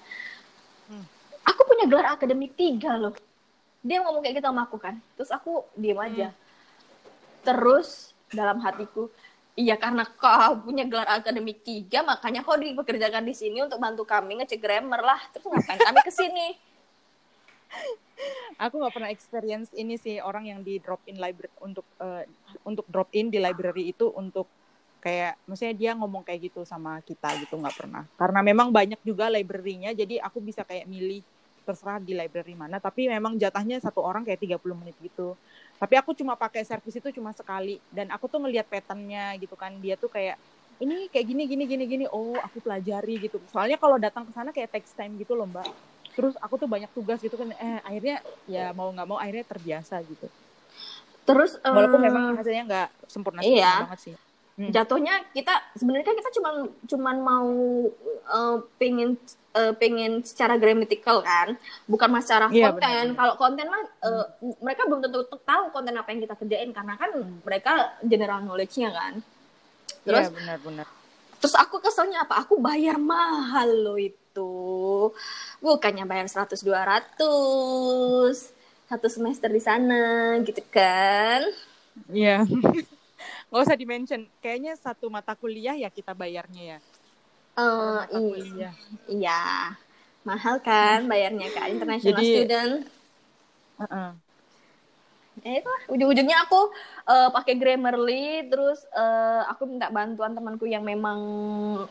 Hmm. 0.87 1.02
Aku 1.43 1.66
punya 1.66 1.90
gelar 1.90 2.14
akademik 2.14 2.55
tiga 2.55 2.95
loh. 2.95 3.19
Dia 3.83 3.99
ngomong 4.07 4.23
kayak 4.23 4.38
gitu 4.38 4.47
sama 4.47 4.62
aku 4.62 4.78
kan. 4.78 4.95
Terus 5.19 5.35
aku 5.35 5.66
diem 5.75 5.99
aja. 5.99 6.31
Hmm. 6.31 6.38
Terus 7.43 8.14
dalam 8.35 8.59
hatiku 8.62 9.11
Iya 9.56 9.80
karena 9.80 10.04
kau 10.04 10.68
punya 10.68 10.85
gelar 10.85 11.09
akademik 11.09 11.64
tiga, 11.64 12.04
makanya 12.04 12.45
kau 12.45 12.61
dipekerjakan 12.61 13.25
di 13.25 13.33
sini 13.33 13.64
untuk 13.64 13.80
bantu 13.80 14.04
kami 14.04 14.37
ngecek 14.37 14.61
grammar 14.61 15.00
lah. 15.00 15.21
Terus 15.33 15.49
ngapain 15.49 15.80
kami 15.80 16.00
ke 16.04 16.12
sini? 16.12 16.47
Aku 18.68 18.76
nggak 18.76 18.92
pernah 18.92 19.09
experience 19.09 19.73
ini 19.73 19.97
sih 19.97 20.21
orang 20.21 20.45
yang 20.45 20.61
di 20.61 20.76
drop 20.76 21.00
in 21.09 21.16
library 21.16 21.49
untuk 21.64 21.88
uh, 21.97 22.21
untuk 22.68 22.85
drop 22.92 23.09
in 23.16 23.33
di 23.33 23.40
library 23.40 23.97
itu 23.97 24.12
untuk 24.12 24.45
kayak 25.00 25.40
maksudnya 25.49 25.73
dia 25.73 25.90
ngomong 25.97 26.21
kayak 26.21 26.52
gitu 26.52 26.68
sama 26.68 27.00
kita 27.00 27.33
gitu 27.40 27.56
nggak 27.56 27.76
pernah. 27.80 28.04
Karena 28.21 28.45
memang 28.45 28.68
banyak 28.68 29.00
juga 29.09 29.33
library-nya, 29.33 29.97
jadi 29.97 30.21
aku 30.21 30.45
bisa 30.45 30.68
kayak 30.68 30.85
milih 30.85 31.25
terserah 31.64 31.97
di 31.97 32.12
library 32.12 32.52
mana. 32.52 32.76
Tapi 32.76 33.09
memang 33.09 33.40
jatahnya 33.40 33.80
satu 33.80 34.04
orang 34.04 34.21
kayak 34.21 34.61
30 34.61 34.61
menit 34.76 34.97
gitu 35.00 35.33
tapi 35.76 35.95
aku 36.00 36.16
cuma 36.16 36.35
pakai 36.37 36.64
servis 36.64 36.97
itu 36.97 37.09
cuma 37.12 37.37
sekali. 37.37 37.76
Dan 37.92 38.09
aku 38.09 38.26
tuh 38.26 38.40
ngelihat 38.40 38.64
patternnya 38.68 39.37
gitu 39.37 39.54
kan. 39.54 39.76
Dia 39.80 40.00
tuh 40.00 40.09
kayak 40.09 40.40
ini 40.80 41.09
kayak 41.09 41.26
gini 41.28 41.42
gini 41.45 41.64
gini 41.68 41.85
gini. 41.85 42.04
Oh 42.09 42.37
aku 42.40 42.64
pelajari 42.64 43.21
gitu. 43.21 43.37
Soalnya 43.52 43.76
kalau 43.76 44.00
datang 44.00 44.25
ke 44.25 44.33
sana 44.33 44.50
kayak 44.52 44.73
text 44.73 44.97
time 44.97 45.16
gitu 45.21 45.37
loh 45.37 45.45
mbak. 45.45 45.68
Terus 46.16 46.33
aku 46.40 46.56
tuh 46.56 46.68
banyak 46.68 46.88
tugas 46.97 47.21
gitu 47.21 47.37
kan. 47.37 47.52
Eh 47.52 47.80
akhirnya 47.85 48.25
ya 48.49 48.73
mau 48.73 48.88
nggak 48.88 49.09
mau 49.09 49.21
akhirnya 49.21 49.45
terbiasa 49.45 50.00
gitu. 50.09 50.26
Terus 51.26 51.59
walaupun 51.61 52.00
memang 52.00 52.25
hasilnya 52.38 52.64
nggak 52.64 52.88
sempurna, 53.11 53.42
iya. 53.42 53.85
banget 53.85 54.00
sih. 54.00 54.14
Hmm. 54.56 54.72
Jatuhnya 54.72 55.20
kita 55.36 55.52
sebenarnya 55.76 56.16
kita 56.16 56.32
cuma 56.40 56.64
cuman 56.88 57.16
mau 57.20 57.50
uh, 58.32 58.56
pengen 58.80 59.20
uh, 59.52 59.76
pengen 59.76 60.25
secara 60.25 60.56
grammatical 60.56 61.20
kan, 61.20 61.60
bukan 61.84 62.08
secara 62.25 62.48
yeah, 62.48 62.72
konten. 62.72 63.12
Kalau 63.12 63.34
konten 63.36 63.68
mah 63.68 63.84
uh, 64.00 64.25
hmm. 64.40 64.56
mereka 64.64 64.88
belum 64.88 65.04
tentu 65.04 65.28
tahu 65.44 65.64
konten 65.76 65.92
apa 65.92 66.08
yang 66.08 66.25
kita 66.25 66.34
kerjain 66.40 66.72
karena 66.72 66.96
kan 66.96 67.10
hmm. 67.12 67.44
mereka 67.44 68.00
general 68.00 68.40
knowledge-nya 68.48 68.88
kan. 68.96 69.20
Terus 70.08 70.32
yeah, 70.32 70.34
benar-benar. 70.34 70.86
Terus 71.36 71.54
aku 71.60 71.76
keselnya 71.84 72.25
apa? 72.25 72.40
Aku 72.48 72.56
bayar 72.56 72.96
mahal 72.96 73.68
loh 73.68 74.00
itu. 74.00 75.12
Bukannya 75.60 76.08
bayar 76.08 76.32
100 76.32 76.64
200 76.64 78.56
satu 78.86 79.10
semester 79.10 79.50
di 79.50 79.58
sana 79.58 80.38
gitu 80.46 80.62
kan 80.70 81.42
iya 82.14 82.46
yeah. 82.46 82.86
nggak 83.50 83.62
usah 83.62 83.78
dimention. 83.78 84.20
Kayaknya 84.42 84.72
satu 84.78 85.06
mata 85.08 85.32
kuliah 85.38 85.74
ya 85.78 85.88
kita 85.90 86.12
bayarnya 86.12 86.76
ya. 86.76 86.78
Uh, 87.56 88.02
mata 88.02 88.18
kuliah. 88.18 88.74
Iya. 89.06 89.42
Mahal 90.26 90.58
kan 90.58 91.06
bayarnya 91.06 91.48
kan 91.54 91.70
international 91.70 92.10
Jadi, 92.18 92.26
student. 92.26 92.72
Uh 93.78 93.84
-uh. 93.86 94.10
Eh, 95.44 95.60
itu 95.60 95.72
ujung-ujungnya 95.92 96.48
aku 96.48 96.72
uh, 97.04 97.28
pakai 97.28 97.60
Grammarly 97.60 98.48
terus 98.48 98.88
uh, 98.96 99.44
aku 99.52 99.68
minta 99.68 99.92
bantuan 99.92 100.32
temanku 100.32 100.64
yang 100.64 100.80
memang 100.80 101.20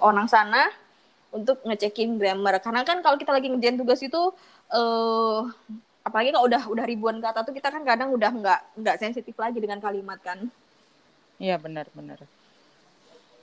orang 0.02 0.26
sana 0.26 0.66
untuk 1.30 1.62
ngecekin 1.62 2.18
grammar. 2.18 2.58
Karena 2.58 2.82
kan 2.82 3.06
kalau 3.06 3.22
kita 3.22 3.30
lagi 3.30 3.52
ngerjain 3.54 3.78
tugas 3.78 4.02
itu 4.02 4.34
uh, 4.74 5.40
apalagi 6.02 6.34
kalau 6.34 6.46
udah 6.48 6.64
udah 6.70 6.86
ribuan 6.90 7.18
kata 7.22 7.46
tuh 7.46 7.54
kita 7.54 7.70
kan 7.70 7.86
kadang 7.86 8.10
udah 8.14 8.32
nggak 8.34 8.60
nggak 8.82 8.98
sensitif 8.98 9.36
lagi 9.38 9.58
dengan 9.58 9.82
kalimat 9.82 10.22
kan 10.22 10.50
iya 11.42 11.56
benar 11.60 11.88
benar. 11.92 12.20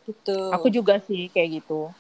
Gitu. 0.09 0.37
Aku 0.51 0.69
juga 0.73 0.99
sih 1.03 1.31
kayak 1.31 1.63
gitu. 1.63 1.93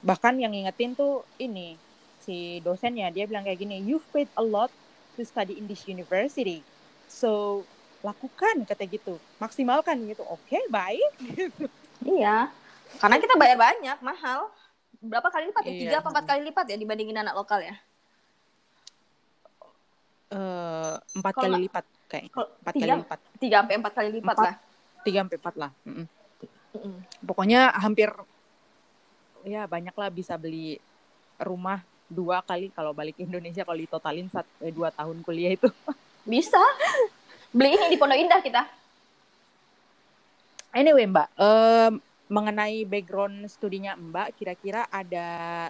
Bahkan 0.00 0.40
yang 0.40 0.54
ingetin 0.54 0.96
tuh 0.96 1.26
ini 1.36 1.76
si 2.22 2.60
dosennya 2.64 3.08
dia 3.12 3.24
bilang 3.24 3.44
kayak 3.44 3.60
gini 3.60 3.80
you've 3.80 4.04
paid 4.12 4.28
a 4.36 4.44
lot 4.44 4.72
to 5.16 5.22
study 5.24 5.58
in 5.58 5.68
this 5.68 5.84
university. 5.84 6.64
So 7.10 7.62
lakukan 8.00 8.64
kata 8.64 8.86
gitu. 8.88 9.20
Maksimalkan 9.42 9.98
gitu. 10.08 10.24
Oke 10.24 10.56
okay, 10.56 10.62
baik 10.70 11.12
iya. 12.18 12.48
Karena 12.96 13.20
kita 13.20 13.34
bayar 13.36 13.58
banyak 13.60 13.98
mahal. 14.00 14.48
Berapa 14.98 15.28
kali 15.30 15.52
lipat 15.52 15.62
ya? 15.62 15.70
Iya. 15.70 15.80
tiga 15.84 15.96
atau 16.02 16.10
empat 16.10 16.24
kali 16.26 16.40
lipat 16.50 16.64
ya 16.72 16.76
dibandingin 16.80 17.18
anak 17.20 17.36
lokal 17.36 17.60
ya? 17.62 17.76
Uh, 20.28 21.00
empat 21.16 21.34
kali 21.40 21.56
lipat 21.64 21.84
kayak 22.08 22.28
empat 22.36 22.74
kali 22.76 22.92
lipat. 23.00 23.18
tiga 23.40 23.56
sampai 23.64 23.74
empat 23.80 23.92
kali 23.96 24.10
lipat 24.20 24.36
lah 24.36 24.54
tiga 25.08 25.24
sampai 25.24 25.40
empat 25.40 25.54
lah 25.56 25.70
mm 25.82 25.92
-mm. 25.92 26.06
Mm 26.68 26.80
-mm. 26.84 26.96
pokoknya 27.24 27.60
hampir 27.72 28.12
ya 29.48 29.64
banyak 29.64 29.96
lah 29.96 30.08
bisa 30.12 30.36
beli 30.36 30.76
rumah 31.40 31.80
dua 32.08 32.40
kali 32.44 32.72
kalau 32.72 32.96
balik 32.96 33.16
Indonesia 33.20 33.64
kalau 33.64 33.80
ditotalin 33.80 34.28
satu 34.28 34.48
eh, 34.64 34.72
dua 34.72 34.92
tahun 34.92 35.20
kuliah 35.24 35.56
itu 35.56 35.68
bisa 36.28 36.60
beli 37.52 37.76
ini 37.76 37.86
di 37.92 37.96
Pondok 37.96 38.18
Indah 38.20 38.40
kita 38.44 38.62
anyway 40.72 41.08
mbak 41.08 41.28
uh, 41.36 41.92
mengenai 42.28 42.84
background 42.84 43.48
studinya 43.48 43.96
mbak 43.96 44.36
kira-kira 44.36 44.84
ada 44.92 45.68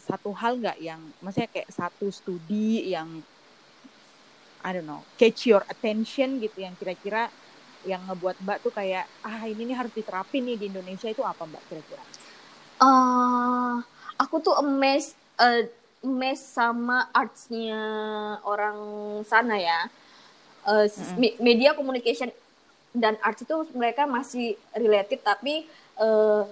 satu 0.00 0.34
hal 0.34 0.58
nggak 0.58 0.78
yang 0.82 1.02
maksudnya 1.22 1.50
kayak 1.50 1.70
satu 1.70 2.10
studi 2.10 2.90
yang 2.90 3.22
I 4.60 4.70
don't 4.74 4.86
know 4.86 5.06
catch 5.18 5.46
your 5.46 5.62
attention 5.66 6.42
gitu 6.42 6.66
yang 6.66 6.74
kira-kira 6.78 7.30
yang 7.86 8.02
ngebuat 8.08 8.42
Mbak 8.44 8.58
tuh 8.64 8.72
kayak 8.72 9.08
ah 9.24 9.44
ini 9.48 9.72
nih 9.72 9.76
harus 9.76 9.92
diterapin 9.94 10.44
nih 10.44 10.56
di 10.56 10.66
Indonesia 10.68 11.08
itu 11.08 11.24
apa 11.24 11.46
Mbak 11.46 11.62
kira-kira? 11.68 12.04
Uh, 12.80 13.80
aku 14.16 14.40
tuh 14.40 14.56
amazed 14.56 15.16
uh, 15.36 15.64
amazed 16.00 16.48
sama 16.48 17.08
artsnya 17.12 17.80
orang 18.44 18.78
sana 19.24 19.56
ya. 19.56 19.80
Uh, 20.64 20.84
mm-hmm. 20.88 21.40
Media 21.40 21.72
communication 21.72 22.28
dan 22.92 23.16
arts 23.24 23.46
itu 23.46 23.54
mereka 23.72 24.04
masih 24.04 24.58
related 24.76 25.22
tapi 25.22 25.64
uh, 25.96 26.44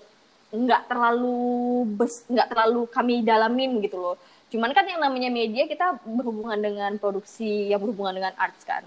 nggak 0.49 0.89
terlalu 0.89 1.85
bes 1.93 2.25
nggak 2.25 2.49
terlalu 2.49 2.89
kami 2.89 3.21
dalamin 3.21 3.85
gitu 3.85 4.01
loh 4.01 4.17
Cuman 4.49 4.73
kan 4.73 4.89
yang 4.89 5.01
namanya 5.01 5.29
media 5.29 5.69
kita 5.69 6.01
berhubungan 6.09 6.57
dengan 6.57 6.97
produksi 6.97 7.69
yang 7.69 7.85
berhubungan 7.85 8.17
dengan 8.17 8.35
arts 8.41 8.65
kan. 8.65 8.81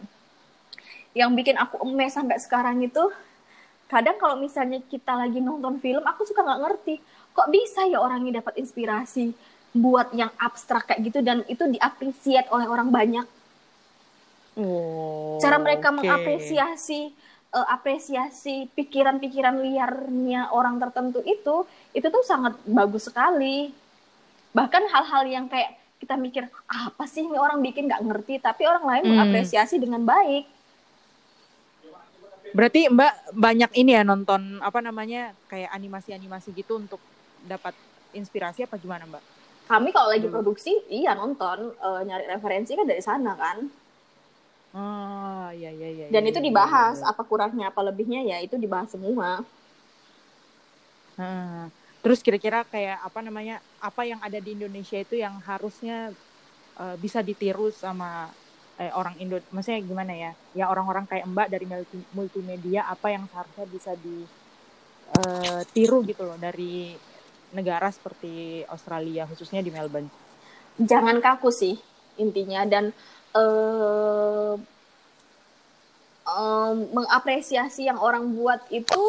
Yang 1.12 1.32
bikin 1.44 1.56
aku 1.60 1.82
emes 1.84 2.16
sampai 2.16 2.40
sekarang 2.40 2.80
itu 2.84 3.04
kadang 3.92 4.16
kalau 4.16 4.40
misalnya 4.40 4.80
kita 4.88 5.12
lagi 5.12 5.44
nonton 5.44 5.76
film 5.84 6.00
aku 6.08 6.24
suka 6.24 6.48
nggak 6.48 6.62
ngerti 6.64 6.96
kok 7.36 7.52
bisa 7.52 7.84
ya 7.92 8.00
orang 8.00 8.24
ini 8.24 8.40
dapat 8.40 8.56
inspirasi 8.56 9.36
buat 9.76 10.16
yang 10.16 10.32
abstrak 10.40 10.88
kayak 10.88 11.12
gitu 11.12 11.20
dan 11.20 11.44
itu 11.48 11.64
diapresiat 11.68 12.48
oleh 12.52 12.68
orang 12.68 12.92
banyak. 12.92 13.28
Oh, 14.60 15.40
Cara 15.40 15.56
mereka 15.60 15.92
okay. 15.92 15.98
mengapresiasi 16.04 17.02
uh, 17.56 17.68
apresiasi 17.72 18.68
pikiran-pikiran 18.72 19.60
liarnya 19.60 20.52
orang 20.52 20.80
tertentu 20.80 21.24
itu 21.24 21.68
itu 21.96 22.08
tuh 22.08 22.24
sangat 22.24 22.56
bagus 22.68 23.12
sekali 23.12 23.72
bahkan 24.52 24.84
hal-hal 24.92 25.24
yang 25.28 25.46
kayak 25.48 25.80
kita 26.04 26.20
mikir 26.20 26.44
apa 26.68 27.04
sih 27.08 27.24
ini 27.24 27.38
orang 27.40 27.64
bikin 27.64 27.88
nggak 27.88 28.04
ngerti 28.04 28.44
tapi 28.44 28.68
orang 28.68 28.84
lain 28.84 29.04
hmm. 29.08 29.12
mengapresiasi 29.16 29.80
dengan 29.80 30.04
baik 30.04 30.44
berarti 32.52 32.92
mbak 32.92 33.14
banyak 33.36 33.72
ini 33.80 33.92
ya 33.96 34.04
nonton 34.04 34.60
apa 34.60 34.80
namanya 34.84 35.32
kayak 35.48 35.72
animasi-animasi 35.72 36.52
gitu 36.56 36.80
untuk 36.80 37.02
dapat 37.48 37.76
inspirasi 38.12 38.68
apa 38.68 38.76
gimana 38.78 39.08
mbak 39.08 39.24
kami 39.72 39.90
kalau 39.96 40.12
lagi 40.12 40.28
hmm. 40.28 40.36
produksi 40.36 40.74
iya 40.92 41.16
nonton 41.16 41.72
uh, 41.80 42.02
nyari 42.04 42.28
referensi 42.28 42.76
kan 42.76 42.88
dari 42.88 43.00
sana 43.00 43.34
kan 43.40 43.58
oh 44.76 45.48
iya 45.56 45.72
iya 45.72 45.90
iya 45.90 46.06
dan 46.12 46.24
iya, 46.28 46.32
itu 46.32 46.40
iya, 46.44 46.48
dibahas 46.52 47.00
iya, 47.00 47.08
iya. 47.08 47.12
apa 47.16 47.22
kurangnya 47.24 47.66
apa 47.72 47.82
lebihnya 47.84 48.22
ya 48.28 48.38
itu 48.44 48.60
dibahas 48.60 48.92
semua 48.92 49.44
hmm. 51.16 51.82
Terus 52.02 52.26
kira-kira 52.26 52.66
kayak 52.66 52.98
apa 52.98 53.22
namanya 53.22 53.62
apa 53.78 54.02
yang 54.02 54.18
ada 54.26 54.42
di 54.42 54.58
Indonesia 54.58 54.98
itu 54.98 55.22
yang 55.22 55.38
harusnya 55.46 56.10
uh, 56.82 56.98
bisa 56.98 57.22
ditiru 57.22 57.70
sama 57.70 58.34
eh, 58.82 58.90
orang 58.98 59.14
Indo, 59.22 59.38
maksudnya 59.54 59.86
gimana 59.86 60.18
ya? 60.18 60.34
Ya 60.58 60.66
orang-orang 60.74 61.06
kayak 61.06 61.30
Mbak 61.30 61.48
dari 61.54 61.70
multi 61.70 62.02
multimedia 62.18 62.90
apa 62.90 63.14
yang 63.14 63.30
seharusnya 63.30 63.70
bisa 63.70 63.94
ditiru 63.94 66.02
uh, 66.02 66.06
gitu 66.10 66.26
loh 66.26 66.42
dari 66.42 66.98
negara 67.54 67.94
seperti 67.94 68.66
Australia 68.66 69.30
khususnya 69.30 69.62
di 69.62 69.70
Melbourne. 69.70 70.10
Jangan 70.82 71.22
kaku 71.22 71.54
sih 71.54 71.78
intinya 72.18 72.66
dan 72.66 72.90
uh, 73.38 74.58
um, 76.26 76.76
mengapresiasi 76.96 77.86
yang 77.86 78.02
orang 78.02 78.34
buat 78.34 78.66
itu 78.74 79.04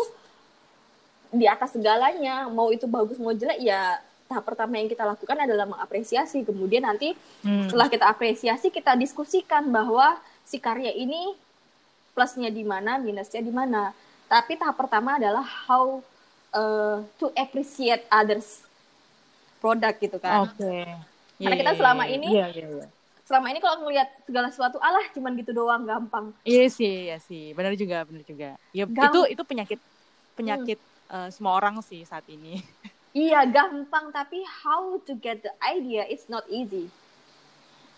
di 1.32 1.48
atas 1.48 1.72
segalanya 1.72 2.44
mau 2.52 2.68
itu 2.68 2.84
bagus 2.84 3.16
mau 3.16 3.32
jelek 3.32 3.64
ya 3.64 3.96
tahap 4.32 4.48
pertama 4.48 4.80
yang 4.80 4.88
kita 4.88 5.04
lakukan 5.04 5.36
adalah 5.36 5.68
mengapresiasi 5.68 6.40
kemudian 6.48 6.88
nanti 6.88 7.12
hmm. 7.44 7.68
setelah 7.68 7.92
kita 7.92 8.08
apresiasi 8.08 8.72
kita 8.72 8.96
diskusikan 8.96 9.68
bahwa 9.68 10.16
si 10.48 10.56
karya 10.56 10.88
ini 10.96 11.36
plusnya 12.16 12.48
di 12.48 12.64
mana 12.64 12.96
minusnya 12.96 13.44
di 13.44 13.52
mana 13.52 13.92
tapi 14.32 14.56
tahap 14.56 14.80
pertama 14.80 15.20
adalah 15.20 15.44
how 15.44 16.00
uh, 16.56 17.04
to 17.20 17.28
appreciate 17.36 18.08
others 18.08 18.64
produk 19.60 19.92
gitu 20.00 20.16
kan 20.16 20.48
okay. 20.48 20.88
yeah, 21.36 21.44
karena 21.44 21.56
kita 21.60 21.72
iya, 21.76 21.78
selama 21.84 22.04
iya. 22.08 22.14
ini 22.16 22.28
yeah, 22.32 22.48
yeah, 22.56 22.68
yeah. 22.80 22.88
selama 23.28 23.46
ini 23.52 23.58
kalau 23.60 23.76
ngelihat 23.84 24.08
segala 24.24 24.48
sesuatu 24.48 24.80
alah 24.80 25.04
cuman 25.12 25.36
gitu 25.36 25.52
doang 25.52 25.84
gampang 25.84 26.32
iya 26.48 26.66
sih 26.72 27.12
iya 27.12 27.20
sih 27.20 27.52
benar 27.52 27.76
juga 27.76 28.08
benar 28.08 28.24
juga 28.24 28.56
ya 28.72 28.88
itu 28.88 29.20
itu 29.28 29.42
penyakit 29.44 29.78
penyakit 30.32 30.80
hmm 30.80 30.90
uh, 31.12 31.28
semua 31.28 31.52
orang 31.60 31.84
sih 31.84 32.02
saat 32.08 32.24
ini. 32.32 32.58
Iya 33.12 33.44
gampang 33.44 34.08
tapi 34.08 34.40
how 34.64 34.96
to 35.04 35.12
get 35.12 35.44
the 35.44 35.52
idea 35.60 36.08
it's 36.08 36.32
not 36.32 36.48
easy. 36.48 36.88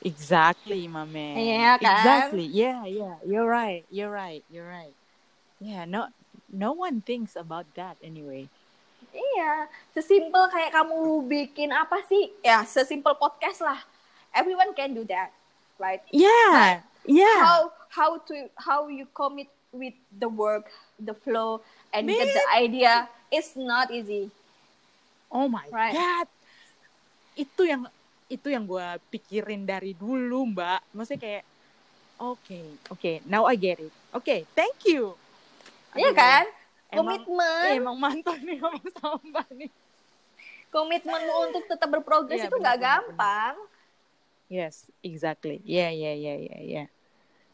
Exactly, 0.04 0.84
my 0.84 1.08
man. 1.08 1.38
Iya 1.38 1.80
kan? 1.80 2.02
Exactly. 2.02 2.46
Yeah, 2.50 2.84
yeah. 2.84 3.16
You're 3.24 3.48
right. 3.48 3.88
You're 3.88 4.12
right. 4.12 4.44
You're 4.52 4.68
right. 4.68 4.92
Yeah, 5.62 5.88
no 5.88 6.12
no 6.52 6.76
one 6.76 7.00
thinks 7.00 7.38
about 7.38 7.64
that 7.78 7.96
anyway. 8.04 8.50
Iya, 9.14 9.70
sesimpel 9.94 10.50
kayak 10.50 10.74
kamu 10.74 11.24
bikin 11.30 11.70
apa 11.70 12.02
sih? 12.04 12.34
Ya, 12.42 12.66
sesimpel 12.66 13.14
podcast 13.14 13.62
lah. 13.62 13.78
Everyone 14.34 14.74
can 14.74 14.92
do 14.92 15.06
that, 15.06 15.30
right? 15.78 16.02
Yeah. 16.10 16.82
But 16.82 17.08
yeah. 17.08 17.40
How 17.40 17.60
how 17.88 18.10
to 18.28 18.34
how 18.58 18.90
you 18.90 19.06
commit 19.14 19.48
with 19.70 19.94
the 20.10 20.26
work, 20.26 20.70
the 20.98 21.14
flow, 21.14 21.62
and 21.94 22.10
Man. 22.10 22.18
get 22.18 22.34
the 22.34 22.46
idea 22.54 22.92
it's 23.30 23.54
not 23.54 23.94
easy. 23.94 24.34
Oh 25.34 25.50
my 25.50 25.66
right. 25.74 25.92
god. 25.92 26.28
Itu 27.34 27.66
yang 27.66 27.90
itu 28.30 28.48
yang 28.48 28.64
gue 28.64 28.86
pikirin 29.10 29.66
dari 29.66 29.92
dulu 29.92 30.54
mbak. 30.54 30.80
Maksudnya 30.94 31.20
kayak 31.20 31.44
okay 32.22 32.66
okay 32.88 33.14
now 33.26 33.44
I 33.50 33.58
get 33.58 33.82
it. 33.82 33.90
Oke 34.14 34.22
okay, 34.22 34.40
thank 34.54 34.86
you. 34.86 35.18
Iya 35.98 36.14
kan? 36.14 36.46
emang, 36.94 37.18
komitmen. 37.26 37.66
eh, 37.66 37.74
emang 37.82 37.96
mantap 37.98 38.38
nih 38.38 38.56
ngomong 38.62 38.86
sama 38.94 39.18
mbak 39.26 39.48
nih. 39.58 39.70
Komitmenmu 40.70 41.34
untuk 41.50 41.64
tetap 41.66 41.88
berprogres 41.90 42.38
yeah, 42.38 42.50
itu 42.50 42.56
nggak 42.58 42.78
gampang. 42.78 43.54
Yes 44.46 44.86
exactly. 45.02 45.58
Ya 45.66 45.90
yeah, 45.90 45.90
ya 45.90 46.14
yeah, 46.14 46.14
ya 46.14 46.34
yeah, 46.38 46.38
ya 46.38 46.58
yeah, 46.62 46.86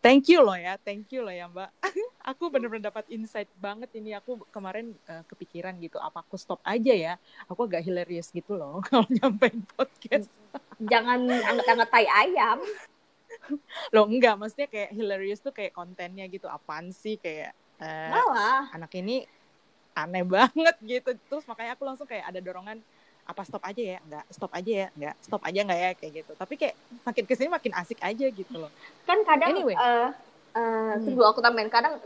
thank 0.00 0.28
you 0.28 0.40
loh 0.40 0.56
ya 0.56 0.76
thank 0.80 1.08
you 1.12 1.20
loh 1.24 1.32
ya 1.32 1.46
mbak. 1.48 1.70
Aku 2.30 2.52
bener-bener 2.52 2.92
dapat 2.92 3.08
insight 3.08 3.48
banget 3.56 3.88
ini. 3.96 4.12
Aku 4.12 4.44
kemarin 4.52 4.92
uh, 5.08 5.24
kepikiran 5.24 5.72
gitu 5.80 5.96
apa 5.96 6.20
aku 6.20 6.36
stop 6.36 6.60
aja 6.68 6.92
ya? 6.92 7.14
Aku 7.48 7.64
agak 7.64 7.80
hilarious 7.80 8.28
gitu 8.28 8.56
loh 8.56 8.80
kalau 8.88 9.08
nyampein 9.08 9.64
podcast. 9.76 10.28
Jangan 10.92 11.24
anget-anget 11.28 11.88
tai 11.88 12.08
ayam. 12.08 12.60
Loh 13.94 14.04
enggak 14.04 14.36
maksudnya 14.36 14.68
kayak 14.68 14.90
hilarious 14.92 15.40
tuh 15.40 15.52
kayak 15.52 15.72
kontennya 15.72 16.28
gitu 16.28 16.44
apaan 16.44 16.92
sih? 16.92 17.16
Kayak 17.16 17.56
uh, 17.80 18.68
anak 18.76 18.92
ini 19.00 19.24
aneh 19.96 20.24
banget 20.24 20.76
gitu. 20.84 21.16
Terus 21.16 21.44
makanya 21.48 21.76
aku 21.76 21.84
langsung 21.88 22.08
kayak 22.08 22.28
ada 22.28 22.40
dorongan 22.44 22.84
apa 23.26 23.42
stop 23.46 23.62
aja 23.62 23.82
ya 23.96 23.98
enggak 24.02 24.24
stop 24.32 24.52
aja 24.52 24.72
ya 24.72 24.86
enggak 24.96 25.14
stop 25.22 25.42
aja 25.46 25.58
enggak 25.62 25.80
ya 25.80 25.90
kayak 25.96 26.12
gitu. 26.22 26.32
Tapi 26.34 26.54
kayak 26.58 26.74
makin 27.06 27.24
ke 27.24 27.34
sini 27.38 27.48
makin 27.48 27.72
asik 27.78 27.98
aja 28.02 28.26
gitu 28.26 28.54
loh. 28.56 28.72
Kan 29.06 29.22
kadang 29.22 29.50
anyway. 29.54 29.76
uh, 29.78 30.10
uh, 30.54 30.94
hmm. 30.98 31.20
aku 31.20 31.40
tambahin 31.40 31.70
kadang 31.70 31.98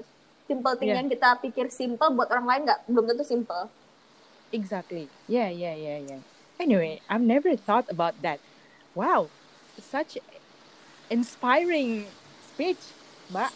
simple 0.44 0.74
thing 0.76 0.92
yeah. 0.92 1.00
yang 1.00 1.08
kita 1.08 1.28
pikir 1.40 1.66
simple 1.72 2.08
buat 2.12 2.28
orang 2.28 2.46
lain 2.46 2.62
nggak 2.68 2.80
belum 2.88 3.04
tentu 3.12 3.24
simple. 3.24 3.68
Exactly. 4.52 5.08
Yeah 5.26 5.48
yeah 5.48 5.72
yeah 5.72 5.98
yeah. 5.98 6.20
Anyway 6.60 7.00
I've 7.08 7.24
never 7.24 7.56
thought 7.56 7.88
about 7.88 8.20
that. 8.20 8.38
Wow 8.92 9.32
such 9.80 10.18
inspiring 11.10 12.06
speech 12.52 12.80
mbak. 13.32 13.50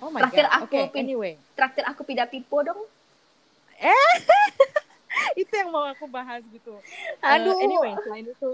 Oh 0.00 0.08
my 0.08 0.24
traktir 0.24 0.48
god. 0.48 0.64
aku 0.64 0.76
okay, 0.88 1.00
anyway. 1.00 1.34
traktir 1.56 1.84
aku 1.84 2.02
pindah 2.04 2.28
pipo 2.28 2.64
dong. 2.64 2.80
Eh 3.80 4.12
itu 5.42 5.52
yang 5.56 5.70
mau 5.72 5.84
aku 5.88 6.06
bahas 6.06 6.44
gitu. 6.52 6.76
Aduh. 7.24 7.56
uh, 7.56 7.64
anyway 7.64 7.92
selain 8.04 8.26
itu 8.28 8.50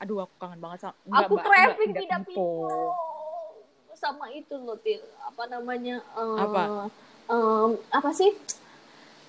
aduh 0.00 0.24
aku 0.24 0.34
kangen 0.40 0.60
banget 0.64 0.78
sama 0.88 0.96
enggak, 1.04 1.28
aku 1.28 1.34
craving 1.44 1.92
pindah 1.92 2.20
pipo 2.24 2.48
sama 4.00 4.32
itu 4.32 4.56
loh 4.56 4.80
til. 4.80 5.04
Apa 5.28 5.44
namanya 5.52 6.00
uh, 6.16 6.40
apa? 6.40 6.62
um, 7.28 7.76
apa 7.92 8.10
sih? 8.16 8.32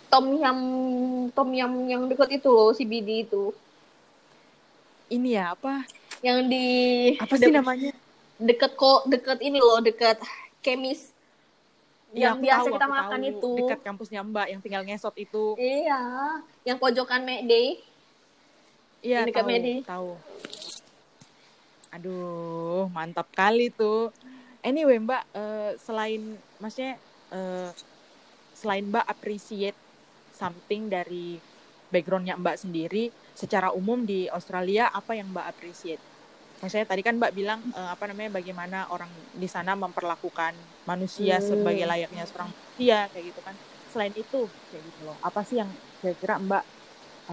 Tom 0.08 0.32
yam 0.40 0.60
tom 1.36 1.52
yam 1.52 1.72
yang 1.92 2.08
dekat 2.08 2.40
itu 2.40 2.48
loh 2.48 2.72
CBD 2.72 3.28
itu. 3.28 3.52
Ini 5.12 5.30
ya 5.36 5.46
apa? 5.60 5.84
Yang 6.24 6.40
di 6.48 6.68
apa 7.20 7.36
sih 7.36 7.52
namanya? 7.52 7.92
deket 8.42 8.74
kok 8.74 9.06
deket 9.06 9.38
ini 9.46 9.62
loh 9.62 9.78
deket 9.86 10.18
kemis 10.66 11.11
ya, 12.12 12.32
yang 12.32 12.38
biasa 12.40 12.68
tahu, 12.68 12.76
kita 12.76 12.88
makan 12.88 13.20
tahu. 13.20 13.32
itu. 13.32 13.52
Dekat 13.64 13.80
kampusnya 13.84 14.22
mbak 14.24 14.48
yang 14.52 14.62
tinggal 14.62 14.84
ngesot 14.84 15.16
itu. 15.18 15.46
Iya 15.58 16.02
yang 16.68 16.78
pojokan 16.78 17.24
Mayday 17.24 17.80
iya 19.02 19.26
dekat 19.26 19.44
Mayday 19.48 19.82
tahu. 19.82 20.20
Aduh 21.92 22.88
mantap 22.92 23.28
kali 23.34 23.72
tuh. 23.72 24.12
Anyway 24.62 25.00
mbak 25.02 25.24
uh, 25.34 25.74
selain 25.82 26.38
maksudnya 26.62 27.00
uh, 27.34 27.72
selain 28.54 28.86
mbak 28.86 29.08
appreciate 29.10 29.78
something 30.36 30.92
dari 30.92 31.42
backgroundnya 31.90 32.38
mbak 32.38 32.62
sendiri 32.62 33.10
secara 33.34 33.74
umum 33.74 34.06
di 34.06 34.30
Australia 34.30 34.94
apa 34.94 35.18
yang 35.18 35.34
mbak 35.34 35.50
appreciate 35.50 36.11
maksudnya 36.62 36.86
tadi 36.86 37.02
kan 37.02 37.18
Mbak 37.18 37.34
bilang 37.34 37.60
uh, 37.74 37.90
apa 37.90 38.06
namanya 38.06 38.38
bagaimana 38.38 38.86
orang 38.94 39.10
di 39.34 39.50
sana 39.50 39.74
memperlakukan 39.74 40.54
manusia 40.86 41.42
hmm. 41.42 41.46
sebagai 41.46 41.86
layaknya 41.90 42.24
seorang 42.30 42.54
manusia 42.54 43.10
kayak 43.10 43.26
gitu 43.34 43.42
kan. 43.42 43.56
Selain 43.90 44.14
itu 44.14 44.40
kayak 44.70 44.84
gitu 44.86 45.02
loh. 45.10 45.18
Apa 45.26 45.42
sih 45.42 45.58
yang 45.58 45.68
kira-kira 46.00 46.38
Mbak 46.38 46.64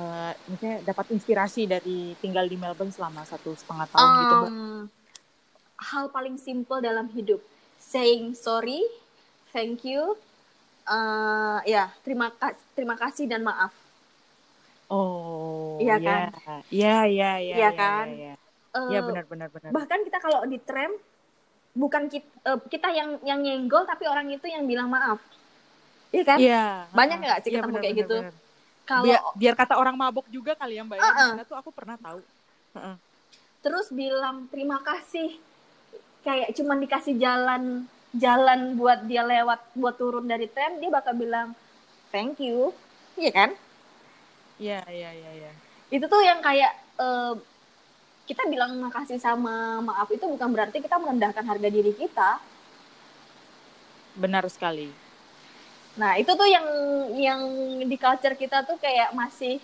uh, 0.00 0.32
misalnya 0.48 0.76
dapat 0.88 1.06
inspirasi 1.12 1.68
dari 1.68 2.16
tinggal 2.24 2.48
di 2.48 2.56
Melbourne 2.56 2.90
selama 2.90 3.22
satu 3.28 3.52
setengah 3.52 3.86
tahun 3.92 4.08
um, 4.08 4.16
gitu 4.16 4.34
Mbak? 4.34 4.52
Hal 5.78 6.04
paling 6.10 6.36
simple 6.40 6.82
dalam 6.82 7.06
hidup, 7.14 7.38
saying 7.78 8.34
sorry, 8.34 8.82
thank 9.54 9.86
you, 9.86 10.18
uh, 10.90 11.62
ya 11.62 11.94
terima 12.02 12.34
kasih, 12.34 12.64
terima 12.74 12.96
kasih 12.98 13.30
dan 13.30 13.46
maaf. 13.46 13.70
Oh, 14.88 15.76
iya 15.78 16.00
kan? 16.00 16.32
Iya, 16.72 17.04
iya, 17.06 17.30
iya. 17.38 17.54
Iya 17.60 17.70
kan? 17.76 18.08
Ya, 18.08 18.32
ya 18.32 18.47
Iya 18.86 19.00
uh, 19.02 19.06
benar 19.10 19.24
benar 19.26 19.48
benar. 19.50 19.70
Bahkan 19.74 19.98
kita 20.06 20.18
kalau 20.22 20.46
di 20.46 20.58
tram 20.62 20.92
bukan 21.74 22.02
kita, 22.06 22.28
uh, 22.46 22.54
eh, 22.54 22.58
kita 22.70 22.88
yang 22.94 23.10
yang 23.26 23.40
nyenggol 23.42 23.82
tapi 23.82 24.06
orang 24.06 24.30
itu 24.30 24.46
yang 24.46 24.62
bilang 24.64 24.86
maaf. 24.86 25.18
Iya 26.14 26.24
kan? 26.24 26.38
Iya. 26.38 26.64
Banyak 26.94 27.16
nggak 27.18 27.40
sih 27.42 27.50
ya, 27.52 27.60
ketemu 27.60 27.74
bener, 27.74 27.82
kayak 27.82 27.94
bener, 27.94 28.02
gitu? 28.06 28.18
Kalau 28.88 29.04
biar, 29.04 29.20
biar 29.36 29.54
kata 29.58 29.74
orang 29.76 29.96
mabok 29.98 30.26
juga 30.32 30.56
kali 30.56 30.80
ya 30.80 30.82
Mbak. 30.86 30.96
Uh 30.96 31.04
-uh. 31.04 31.32
Ya, 31.36 31.44
tuh 31.44 31.56
aku 31.60 31.70
pernah 31.74 31.96
tahu. 32.00 32.20
Uh 32.72 32.78
-uh. 32.78 32.96
Terus 33.60 33.86
bilang 33.92 34.46
terima 34.48 34.80
kasih 34.80 35.36
kayak 36.22 36.54
cuman 36.56 36.78
dikasih 36.82 37.14
jalan 37.20 37.84
jalan 38.16 38.74
buat 38.74 39.04
dia 39.04 39.20
lewat 39.20 39.60
buat 39.76 40.00
turun 40.00 40.24
dari 40.24 40.48
tram 40.48 40.80
dia 40.80 40.88
bakal 40.88 41.12
bilang 41.12 41.52
thank 42.08 42.40
you. 42.40 42.72
Iya 43.18 43.32
kan? 43.34 43.50
Iya, 44.58 44.82
iya, 44.90 45.10
iya, 45.14 45.30
iya. 45.44 45.50
Itu 45.92 46.10
tuh 46.10 46.22
yang 46.24 46.42
kayak 46.42 46.72
uh, 46.98 47.38
kita 48.28 48.44
bilang 48.44 48.76
makasih 48.76 49.16
sama 49.16 49.80
maaf 49.80 50.12
itu 50.12 50.28
bukan 50.28 50.52
berarti 50.52 50.84
kita 50.84 51.00
merendahkan 51.00 51.48
harga 51.48 51.68
diri 51.72 51.96
kita. 51.96 52.36
Benar 54.20 54.44
sekali. 54.52 54.92
Nah, 55.96 56.20
itu 56.20 56.28
tuh 56.36 56.44
yang 56.44 56.66
yang 57.16 57.40
di 57.88 57.96
culture 57.96 58.36
kita 58.36 58.68
tuh 58.68 58.76
kayak 58.76 59.16
masih 59.16 59.56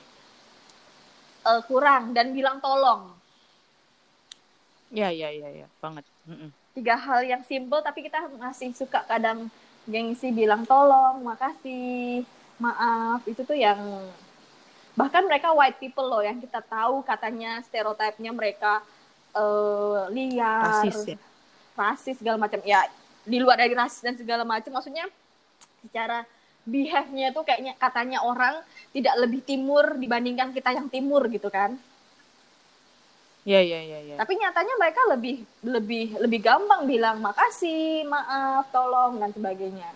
uh, 1.45 1.61
kurang 1.69 2.17
dan 2.17 2.33
bilang 2.33 2.59
tolong. 2.59 3.13
Ya, 4.89 5.13
ya, 5.13 5.29
ya, 5.29 5.51
ya, 5.53 5.67
banget. 5.85 6.09
Mm 6.25 6.49
-mm. 6.49 6.51
Tiga 6.75 6.97
hal 6.97 7.21
yang 7.23 7.43
simple 7.45 7.85
tapi 7.85 8.03
kita 8.09 8.33
masih 8.41 8.73
suka 8.73 9.05
kadang 9.05 9.53
gengsi 9.85 10.33
bilang 10.33 10.65
tolong, 10.65 11.21
makasih, 11.21 12.25
maaf. 12.57 13.21
Itu 13.29 13.45
tuh 13.45 13.55
yang 13.55 13.79
bahkan 14.95 15.27
mereka 15.27 15.51
white 15.51 15.79
people 15.83 16.07
loh 16.07 16.23
yang 16.23 16.39
kita 16.39 16.63
tahu 16.63 17.03
katanya 17.03 17.59
stereotipnya 17.67 18.31
mereka 18.31 18.79
uh, 19.35 20.07
liar 20.11 20.87
rasis, 20.87 21.15
ya? 21.15 21.19
rasis 21.75 22.17
segala 22.23 22.39
macam 22.39 22.63
ya 22.63 22.87
di 23.27 23.43
luar 23.43 23.59
dari 23.59 23.75
rasis 23.75 24.07
dan 24.07 24.15
segala 24.15 24.47
macam 24.47 24.71
maksudnya 24.71 25.11
secara 25.83 26.23
behave-nya 26.65 27.35
tuh 27.35 27.45
kayaknya 27.45 27.75
katanya 27.77 28.23
orang 28.23 28.55
tidak 28.95 29.15
lebih 29.21 29.43
timur 29.43 29.99
dibandingkan 29.99 30.55
kita 30.55 30.73
yang 30.73 30.89
timur 30.89 31.27
gitu 31.29 31.51
kan 31.51 31.77
Iya 33.45 33.61
iya 33.61 33.81
iya. 33.85 33.99
Ya. 34.09 34.17
Tapi 34.17 34.41
nyatanya 34.41 34.75
mereka 34.81 35.05
lebih 35.05 35.45
lebih 35.61 36.17
lebih 36.17 36.41
gampang 36.41 36.89
bilang 36.89 37.21
makasih, 37.21 38.09
maaf, 38.09 38.73
tolong 38.73 39.21
dan 39.21 39.37
sebagainya. 39.37 39.93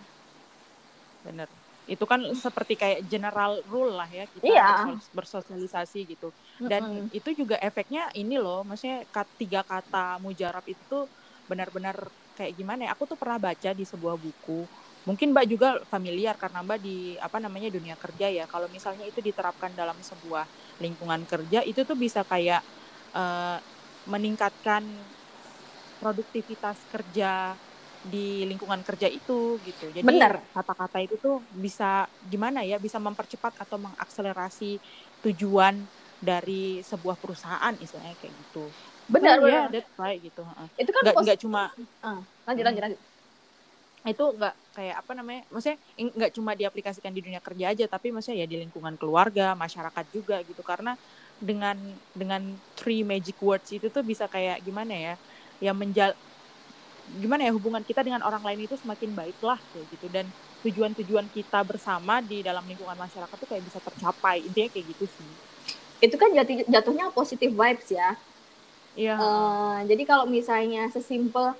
Bener 1.25 1.49
itu 1.89 2.05
kan 2.05 2.21
seperti 2.37 2.77
kayak 2.77 2.99
general 3.09 3.59
rule 3.65 3.97
lah 3.97 4.05
ya 4.05 4.29
kita 4.29 4.45
iya. 4.45 4.69
bersosialisasi 5.11 6.05
gitu 6.05 6.29
dan 6.61 6.85
mm 6.85 6.93
-hmm. 7.09 7.17
itu 7.17 7.29
juga 7.33 7.57
efeknya 7.57 8.13
ini 8.13 8.37
loh 8.37 8.61
maksudnya 8.61 9.03
tiga 9.41 9.65
kata 9.65 10.21
mujarab 10.21 10.61
itu 10.69 11.09
benar-benar 11.49 12.05
kayak 12.37 12.53
gimana 12.53 12.87
ya 12.87 12.93
aku 12.93 13.09
tuh 13.09 13.17
pernah 13.17 13.41
baca 13.41 13.73
di 13.73 13.83
sebuah 13.83 14.15
buku 14.15 14.63
mungkin 15.09 15.33
mbak 15.33 15.45
juga 15.49 15.69
familiar 15.89 16.37
karena 16.37 16.61
mbak 16.61 16.79
di 16.79 17.17
apa 17.17 17.41
namanya 17.41 17.73
dunia 17.73 17.97
kerja 17.97 18.29
ya 18.29 18.45
kalau 18.45 18.69
misalnya 18.69 19.09
itu 19.09 19.19
diterapkan 19.25 19.73
dalam 19.73 19.97
sebuah 19.99 20.45
lingkungan 20.77 21.25
kerja 21.25 21.65
itu 21.65 21.81
tuh 21.81 21.97
bisa 21.97 22.21
kayak 22.21 22.61
uh, 23.17 23.57
meningkatkan 24.05 24.85
produktivitas 25.99 26.79
kerja 26.93 27.57
di 28.07 28.47
lingkungan 28.47 28.79
kerja 28.87 29.11
itu 29.11 29.59
gitu. 29.59 29.85
Jadi 29.91 30.07
kata-kata 30.55 31.03
itu 31.03 31.19
tuh 31.19 31.43
bisa 31.51 32.07
gimana 32.31 32.63
ya 32.63 32.79
bisa 32.79 32.95
mempercepat 32.95 33.59
atau 33.59 33.75
mengakselerasi 33.75 34.79
tujuan 35.27 35.83
dari 36.19 36.79
sebuah 36.83 37.19
perusahaan 37.19 37.73
istilahnya 37.79 38.15
kayak 38.19 38.33
gitu. 38.35 38.63
Benar, 39.09 39.41
ya, 39.41 39.67
that's 39.67 39.89
right 39.97 40.21
gitu. 40.21 40.45
Itu 40.77 40.91
kan 40.93 41.01
nggak, 41.01 41.15
nggak 41.25 41.39
cuma 41.41 41.61
uh, 42.05 42.21
lanjut 42.47 42.63
lanjut 42.63 42.81
lanjut. 42.87 43.01
Itu 44.07 44.25
nggak 44.37 44.55
kayak 44.79 44.95
apa 45.01 45.11
namanya? 45.17 45.41
Maksudnya 45.51 45.77
nggak 45.97 46.31
cuma 46.37 46.51
diaplikasikan 46.55 47.11
di 47.11 47.19
dunia 47.19 47.41
kerja 47.43 47.65
aja, 47.73 47.85
tapi 47.89 48.15
maksudnya 48.15 48.45
ya 48.45 48.47
di 48.47 48.63
lingkungan 48.63 48.95
keluarga, 48.95 49.57
masyarakat 49.59 50.05
juga 50.13 50.39
gitu. 50.45 50.61
Karena 50.63 50.95
dengan 51.35 51.75
dengan 52.15 52.55
three 52.79 53.03
magic 53.03 53.35
words 53.43 53.75
itu 53.75 53.91
tuh 53.91 54.05
bisa 54.05 54.29
kayak 54.29 54.63
gimana 54.63 54.93
ya? 54.95 55.15
Ya 55.59 55.75
menjal 55.75 56.15
gimana 57.17 57.49
ya 57.49 57.51
hubungan 57.55 57.81
kita 57.81 58.05
dengan 58.05 58.21
orang 58.21 58.45
lain 58.45 58.69
itu 58.69 58.77
semakin 58.77 59.11
baik 59.17 59.39
lah 59.41 59.57
kayak 59.73 59.85
gitu. 59.97 60.07
Dan 60.13 60.25
tujuan-tujuan 60.61 61.25
kita 61.33 61.63
bersama 61.65 62.21
di 62.21 62.45
dalam 62.45 62.61
lingkungan 62.67 62.97
masyarakat 62.99 63.35
tuh 63.35 63.49
kayak 63.49 63.63
bisa 63.65 63.79
tercapai 63.81 64.45
intinya 64.45 64.69
kayak 64.69 64.85
gitu 64.93 65.05
sih. 65.09 65.31
Itu 65.99 66.15
kan 66.15 66.31
jatuh, 66.31 66.67
jatuhnya 66.67 67.09
positive 67.11 67.51
vibes 67.55 67.89
ya. 67.89 68.13
Iya. 68.99 69.15
Uh, 69.15 69.79
jadi 69.87 70.03
kalau 70.03 70.25
misalnya 70.27 70.91
sesimpel 70.91 71.55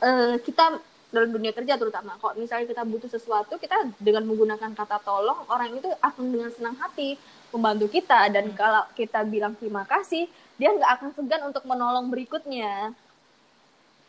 uh, 0.00 0.36
kita 0.40 0.80
dalam 1.14 1.30
dunia 1.30 1.54
kerja 1.54 1.78
terutama 1.78 2.18
kalau 2.18 2.34
misalnya 2.34 2.66
kita 2.66 2.82
butuh 2.82 3.06
sesuatu 3.06 3.54
kita 3.54 3.86
dengan 4.02 4.26
menggunakan 4.26 4.74
kata 4.74 4.98
tolong 5.06 5.46
orang 5.46 5.70
itu 5.78 5.86
akan 6.02 6.24
dengan 6.26 6.50
senang 6.50 6.74
hati 6.80 7.20
membantu 7.54 7.86
kita. 7.92 8.32
Dan 8.32 8.50
hmm. 8.50 8.56
kalau 8.58 8.82
kita 8.96 9.22
bilang 9.28 9.54
terima 9.54 9.86
kasih 9.86 10.26
dia 10.58 10.70
nggak 10.70 10.90
akan 10.98 11.10
segan 11.14 11.42
untuk 11.50 11.62
menolong 11.66 12.08
berikutnya 12.10 12.94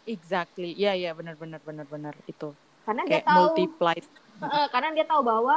exactly. 0.05 0.73
Ya 0.73 0.91
yeah, 0.91 0.93
ya 0.93 1.03
yeah, 1.09 1.13
benar 1.13 1.35
benar 1.37 1.61
benar 1.61 1.85
benar. 1.89 2.13
Itu. 2.25 2.53
Karena 2.85 3.03
Kayak 3.05 3.25
dia 3.25 3.29
tahu 3.29 3.41
multiply 3.41 3.97
uh, 4.45 4.67
karena 4.69 4.89
dia 4.93 5.05
tahu 5.09 5.21
bahwa 5.25 5.55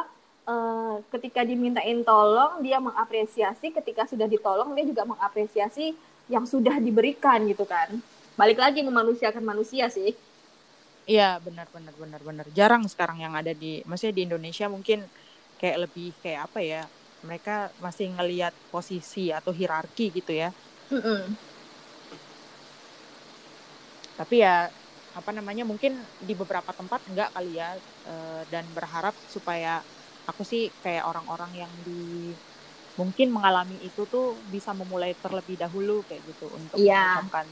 uh, 0.49 0.95
ketika 1.13 1.41
dimintain 1.45 2.01
tolong 2.05 2.61
dia 2.65 2.81
mengapresiasi. 2.81 3.71
Ketika 3.73 4.09
sudah 4.09 4.27
ditolong 4.27 4.73
dia 4.73 4.85
juga 4.89 5.05
mengapresiasi 5.05 5.95
yang 6.29 6.45
sudah 6.45 6.77
diberikan 6.81 7.45
gitu 7.49 7.65
kan. 7.69 7.89
Balik 8.37 8.61
lagi 8.61 8.81
memanusiakan 8.85 9.45
manusia 9.45 9.89
sih. 9.93 10.13
Iya 11.09 11.41
benar 11.41 11.69
benar 11.73 11.95
benar 11.97 12.21
benar. 12.21 12.47
Jarang 12.53 12.85
sekarang 12.85 13.25
yang 13.25 13.33
ada 13.33 13.57
di 13.57 13.81
maksudnya 13.89 14.15
di 14.21 14.23
Indonesia 14.29 14.69
mungkin 14.69 15.09
kayak 15.57 15.89
lebih 15.89 16.13
kayak 16.21 16.53
apa 16.53 16.61
ya 16.61 16.83
mereka 17.25 17.73
masih 17.83 18.15
ngelihat 18.15 18.55
posisi 18.71 19.33
atau 19.33 19.51
hierarki 19.51 20.13
gitu 20.13 20.37
ya. 20.37 20.53
Mm 20.93 21.01
-mm. 21.01 21.21
Tapi 24.19 24.43
ya 24.43 24.67
apa 25.15 25.31
namanya 25.35 25.67
mungkin 25.67 25.99
di 26.23 26.35
beberapa 26.37 26.71
tempat 26.71 27.03
enggak 27.11 27.35
kali 27.35 27.59
ya 27.59 27.75
uh, 28.07 28.43
dan 28.55 28.63
berharap 28.71 29.15
supaya 29.27 29.83
aku 30.29 30.47
sih 30.47 30.69
kayak 30.85 31.09
orang-orang 31.09 31.67
yang 31.67 31.73
di 31.83 32.31
mungkin 32.99 33.31
mengalami 33.31 33.79
itu 33.83 34.05
tuh 34.11 34.35
bisa 34.51 34.75
memulai 34.75 35.15
terlebih 35.19 35.55
dahulu 35.55 36.03
kayak 36.07 36.23
gitu 36.27 36.47
untuk 36.51 36.79
yeah. 36.79 37.19
mengucapkan 37.19 37.47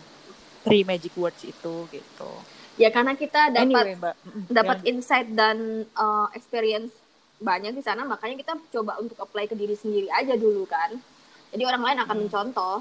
three 0.67 0.83
magic 0.83 1.15
words 1.15 1.43
itu 1.47 1.87
gitu. 1.91 2.31
Ya 2.77 2.93
karena 2.93 3.17
kita 3.17 3.55
dapat 3.55 3.97
anyway, 3.97 4.15
dapat 4.53 4.79
insight 4.85 5.33
dan 5.33 5.89
uh, 5.97 6.29
experience 6.37 6.93
banyak 7.41 7.73
di 7.73 7.83
sana 7.83 8.05
makanya 8.05 8.37
kita 8.43 8.53
coba 8.75 8.99
untuk 9.01 9.17
apply 9.23 9.49
ke 9.49 9.57
diri 9.57 9.79
sendiri 9.79 10.11
aja 10.13 10.35
dulu 10.35 10.67
kan. 10.69 10.99
Jadi 11.55 11.63
orang 11.63 11.83
lain 11.83 11.99
akan 12.05 12.15
hmm. 12.15 12.23
mencontoh. 12.27 12.79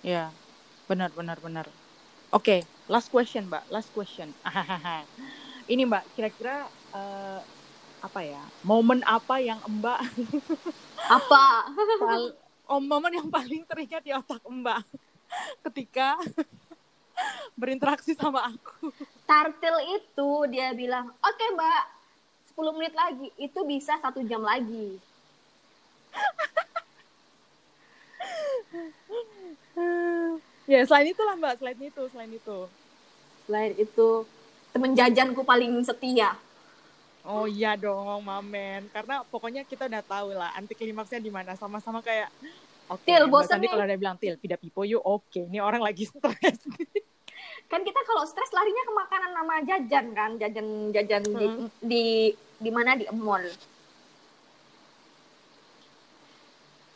Ya 0.00 0.30
benar 0.90 1.14
benar 1.14 1.38
benar 1.38 1.66
oke 2.34 2.42
okay, 2.42 2.66
last 2.90 3.06
question 3.14 3.46
mbak 3.46 3.62
last 3.70 3.94
question 3.94 4.34
ini 5.70 5.86
mbak 5.86 6.02
kira-kira 6.18 6.66
uh, 6.90 7.38
apa 8.02 8.20
ya 8.26 8.42
momen 8.66 8.98
apa 9.06 9.38
yang 9.38 9.62
mbak 9.70 10.02
apa 11.22 11.70
oh 12.66 12.82
momen 12.82 13.22
yang 13.22 13.30
paling 13.30 13.62
teringat 13.70 14.02
di 14.02 14.10
otak 14.10 14.42
mbak 14.50 14.82
ketika 15.64 16.18
berinteraksi 17.54 18.16
sama 18.16 18.48
aku. 18.48 18.92
Tartil 19.28 20.00
itu 20.00 20.30
dia 20.50 20.72
bilang, 20.74 21.12
oke 21.12 21.36
okay, 21.36 21.48
mbak, 21.54 21.82
10 22.56 22.76
menit 22.76 22.94
lagi, 22.96 23.28
itu 23.38 23.60
bisa 23.68 24.00
satu 24.00 24.24
jam 24.26 24.42
lagi. 24.42 24.98
Ya 30.70 30.86
selain 30.86 31.10
itu 31.10 31.22
lah 31.26 31.34
mbak, 31.34 31.58
selain 31.58 31.80
itu, 31.82 32.02
selain 32.14 32.30
itu. 32.30 32.58
Selain 33.50 33.72
itu, 33.74 34.08
temen 34.70 34.94
jajanku 34.94 35.42
paling 35.42 35.82
setia. 35.82 36.38
Oh 37.26 37.44
iya 37.44 37.74
dong, 37.74 38.22
mamen. 38.22 38.86
Karena 38.94 39.26
pokoknya 39.26 39.66
kita 39.66 39.90
udah 39.90 40.02
tahu 40.06 40.32
lah 40.32 40.54
anti 40.54 40.72
klimaksnya 40.78 41.18
di 41.18 41.28
mana. 41.28 41.58
Sama-sama 41.58 42.00
kayak 42.00 42.30
Oke, 42.90 43.06
okay, 43.06 43.22
til, 43.22 43.30
bosan 43.30 43.62
Tadi 43.62 43.70
kalau 43.70 43.86
udah 43.86 43.98
bilang 43.98 44.18
til, 44.18 44.34
tidak 44.34 44.58
pipo 44.58 44.82
yuk, 44.82 44.98
oke. 44.98 45.22
Okay. 45.30 45.46
Ini 45.46 45.62
orang 45.62 45.78
lagi 45.78 46.10
stres. 46.10 46.58
kan 47.70 47.86
kita 47.86 48.00
kalau 48.02 48.26
stres 48.26 48.50
larinya 48.50 48.82
ke 48.82 48.92
makanan 48.98 49.30
nama 49.30 49.54
jajan 49.62 50.06
kan 50.10 50.30
jajan 50.42 50.66
jajan 50.90 51.22
hmm. 51.22 51.38
di 51.38 51.46
di 51.78 52.04
di 52.58 52.70
mana 52.74 52.98
di 52.98 53.06
mall 53.14 53.46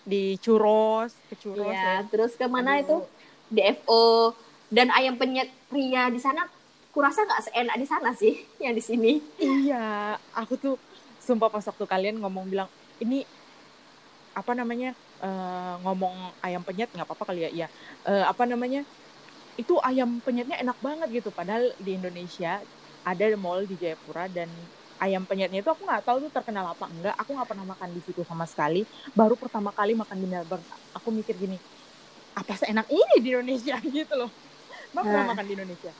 di 0.05 0.37
churros 0.43 1.15
ke 1.31 1.35
churros 1.39 1.71
ya, 1.73 2.03
ya. 2.03 2.11
terus 2.11 2.35
ke 2.35 2.45
mana 2.45 2.83
itu 2.83 3.07
DFO 3.55 4.35
dan 4.75 4.91
ayam 4.91 5.15
penyet 5.15 5.49
pria 5.71 6.11
di 6.11 6.19
sana 6.19 6.51
kurasa 6.95 7.27
nggak 7.27 7.43
seenak 7.51 7.77
di 7.79 7.87
sana 7.87 8.11
sih 8.15 8.35
yang 8.63 8.75
di 8.75 8.83
sini? 8.83 9.19
Iya 9.39 10.19
aku 10.35 10.55
tuh 10.59 10.75
sumpah 11.19 11.51
pas 11.51 11.67
waktu 11.67 11.85
kalian 11.87 12.23
ngomong 12.23 12.47
bilang 12.47 12.71
ini 13.03 13.27
apa 14.35 14.55
namanya 14.55 14.95
uh, 15.23 15.79
ngomong 15.83 16.15
ayam 16.43 16.63
penyet 16.63 16.91
nggak 16.95 17.07
apa-apa 17.07 17.35
kali 17.35 17.47
ya 17.47 17.51
iya. 17.51 17.67
Uh, 18.07 18.27
apa 18.27 18.47
namanya 18.47 18.87
itu 19.55 19.79
ayam 19.83 20.19
penyetnya 20.23 20.59
enak 20.59 20.79
banget 20.83 21.23
gitu. 21.23 21.31
Padahal 21.31 21.71
di 21.79 21.95
Indonesia 21.95 22.59
ada 23.07 23.25
mall 23.39 23.67
di 23.67 23.79
Jayapura 23.79 24.27
dan 24.27 24.51
ayam 24.99 25.23
penyetnya 25.27 25.63
itu 25.63 25.71
aku 25.71 25.87
nggak 25.87 26.03
tahu 26.07 26.27
tuh 26.27 26.33
terkenal 26.35 26.67
apa 26.71 26.87
enggak. 26.91 27.15
Aku 27.19 27.35
nggak 27.35 27.49
pernah 27.51 27.67
makan 27.67 27.91
di 27.95 28.01
situ 28.03 28.23
sama 28.27 28.47
sekali. 28.47 28.83
Baru 29.15 29.39
pertama 29.39 29.71
kali 29.71 29.95
makan 29.95 30.19
di 30.19 30.27
Melbourne. 30.27 30.67
Aku 30.95 31.15
mikir 31.15 31.39
gini 31.39 31.59
apa 32.35 32.53
seenak 32.59 32.87
ini 32.91 33.17
di 33.23 33.29
Indonesia 33.33 33.79
gitu 34.03 34.15
loh. 34.19 34.31
Mbak 34.93 35.03
nah. 35.03 35.11
pernah 35.11 35.27
makan 35.35 35.45
di 35.47 35.55
Indonesia? 35.55 35.93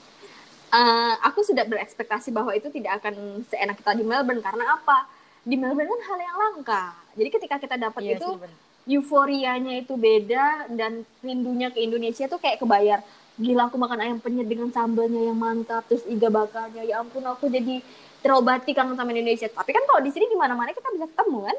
Uh, 0.75 1.15
aku 1.23 1.39
sudah 1.47 1.63
berekspektasi 1.63 2.35
bahwa 2.35 2.51
itu 2.51 2.67
tidak 2.67 2.99
akan 2.99 3.47
seenak 3.47 3.79
kita 3.79 3.95
di 3.95 4.03
Melbourne 4.03 4.43
karena 4.43 4.75
apa? 4.75 5.07
Di 5.47 5.55
Melbourne 5.55 5.87
kan 5.87 6.01
hal 6.11 6.19
yang 6.19 6.37
langka. 6.37 6.83
Jadi 7.15 7.29
ketika 7.31 7.55
kita 7.61 7.75
dapat 7.79 8.01
iya 8.03 8.19
itu 8.19 8.27
sih, 8.27 8.99
euforianya 8.99 9.81
itu 9.81 9.95
beda 9.95 10.69
dan 10.75 11.07
rindunya 11.23 11.71
ke 11.71 11.79
Indonesia 11.79 12.27
tuh 12.27 12.37
kayak 12.37 12.61
kebayar 12.61 13.01
gila 13.35 13.67
aku 13.67 13.75
makan 13.75 13.99
ayam 13.99 14.17
penyet 14.23 14.47
dengan 14.47 14.71
sambalnya 14.71 15.27
yang 15.27 15.35
mantap 15.35 15.83
terus 15.91 16.07
iga 16.07 16.31
bakarnya 16.31 16.87
ya 16.87 17.03
ampun 17.03 17.19
aku 17.27 17.51
jadi 17.51 17.83
terobati 18.23 18.71
kangen 18.71 18.95
sama 18.95 19.11
Indonesia. 19.11 19.51
Tapi 19.51 19.71
kan 19.75 19.83
kalau 19.85 20.01
di 20.01 20.11
sini 20.11 20.25
di 20.27 20.37
mana-mana 20.39 20.71
kita 20.71 20.87
bisa 20.91 21.05
ketemu 21.07 21.39
kan? 21.51 21.57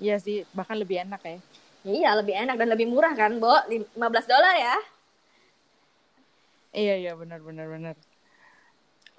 Iya 0.00 0.16
sih 0.16 0.48
bahkan 0.56 0.80
lebih 0.80 1.04
enak 1.04 1.20
ya 1.20 1.36
iya 1.84 2.16
lebih 2.18 2.34
enak 2.36 2.56
dan 2.60 2.68
lebih 2.72 2.86
murah 2.88 3.12
kan 3.16 3.36
Bo 3.40 3.52
15 3.68 3.96
dolar 4.28 4.54
ya 4.56 4.76
iya 6.76 6.94
iya 7.00 7.12
benar 7.16 7.40
benar 7.40 7.66
benar 7.68 7.96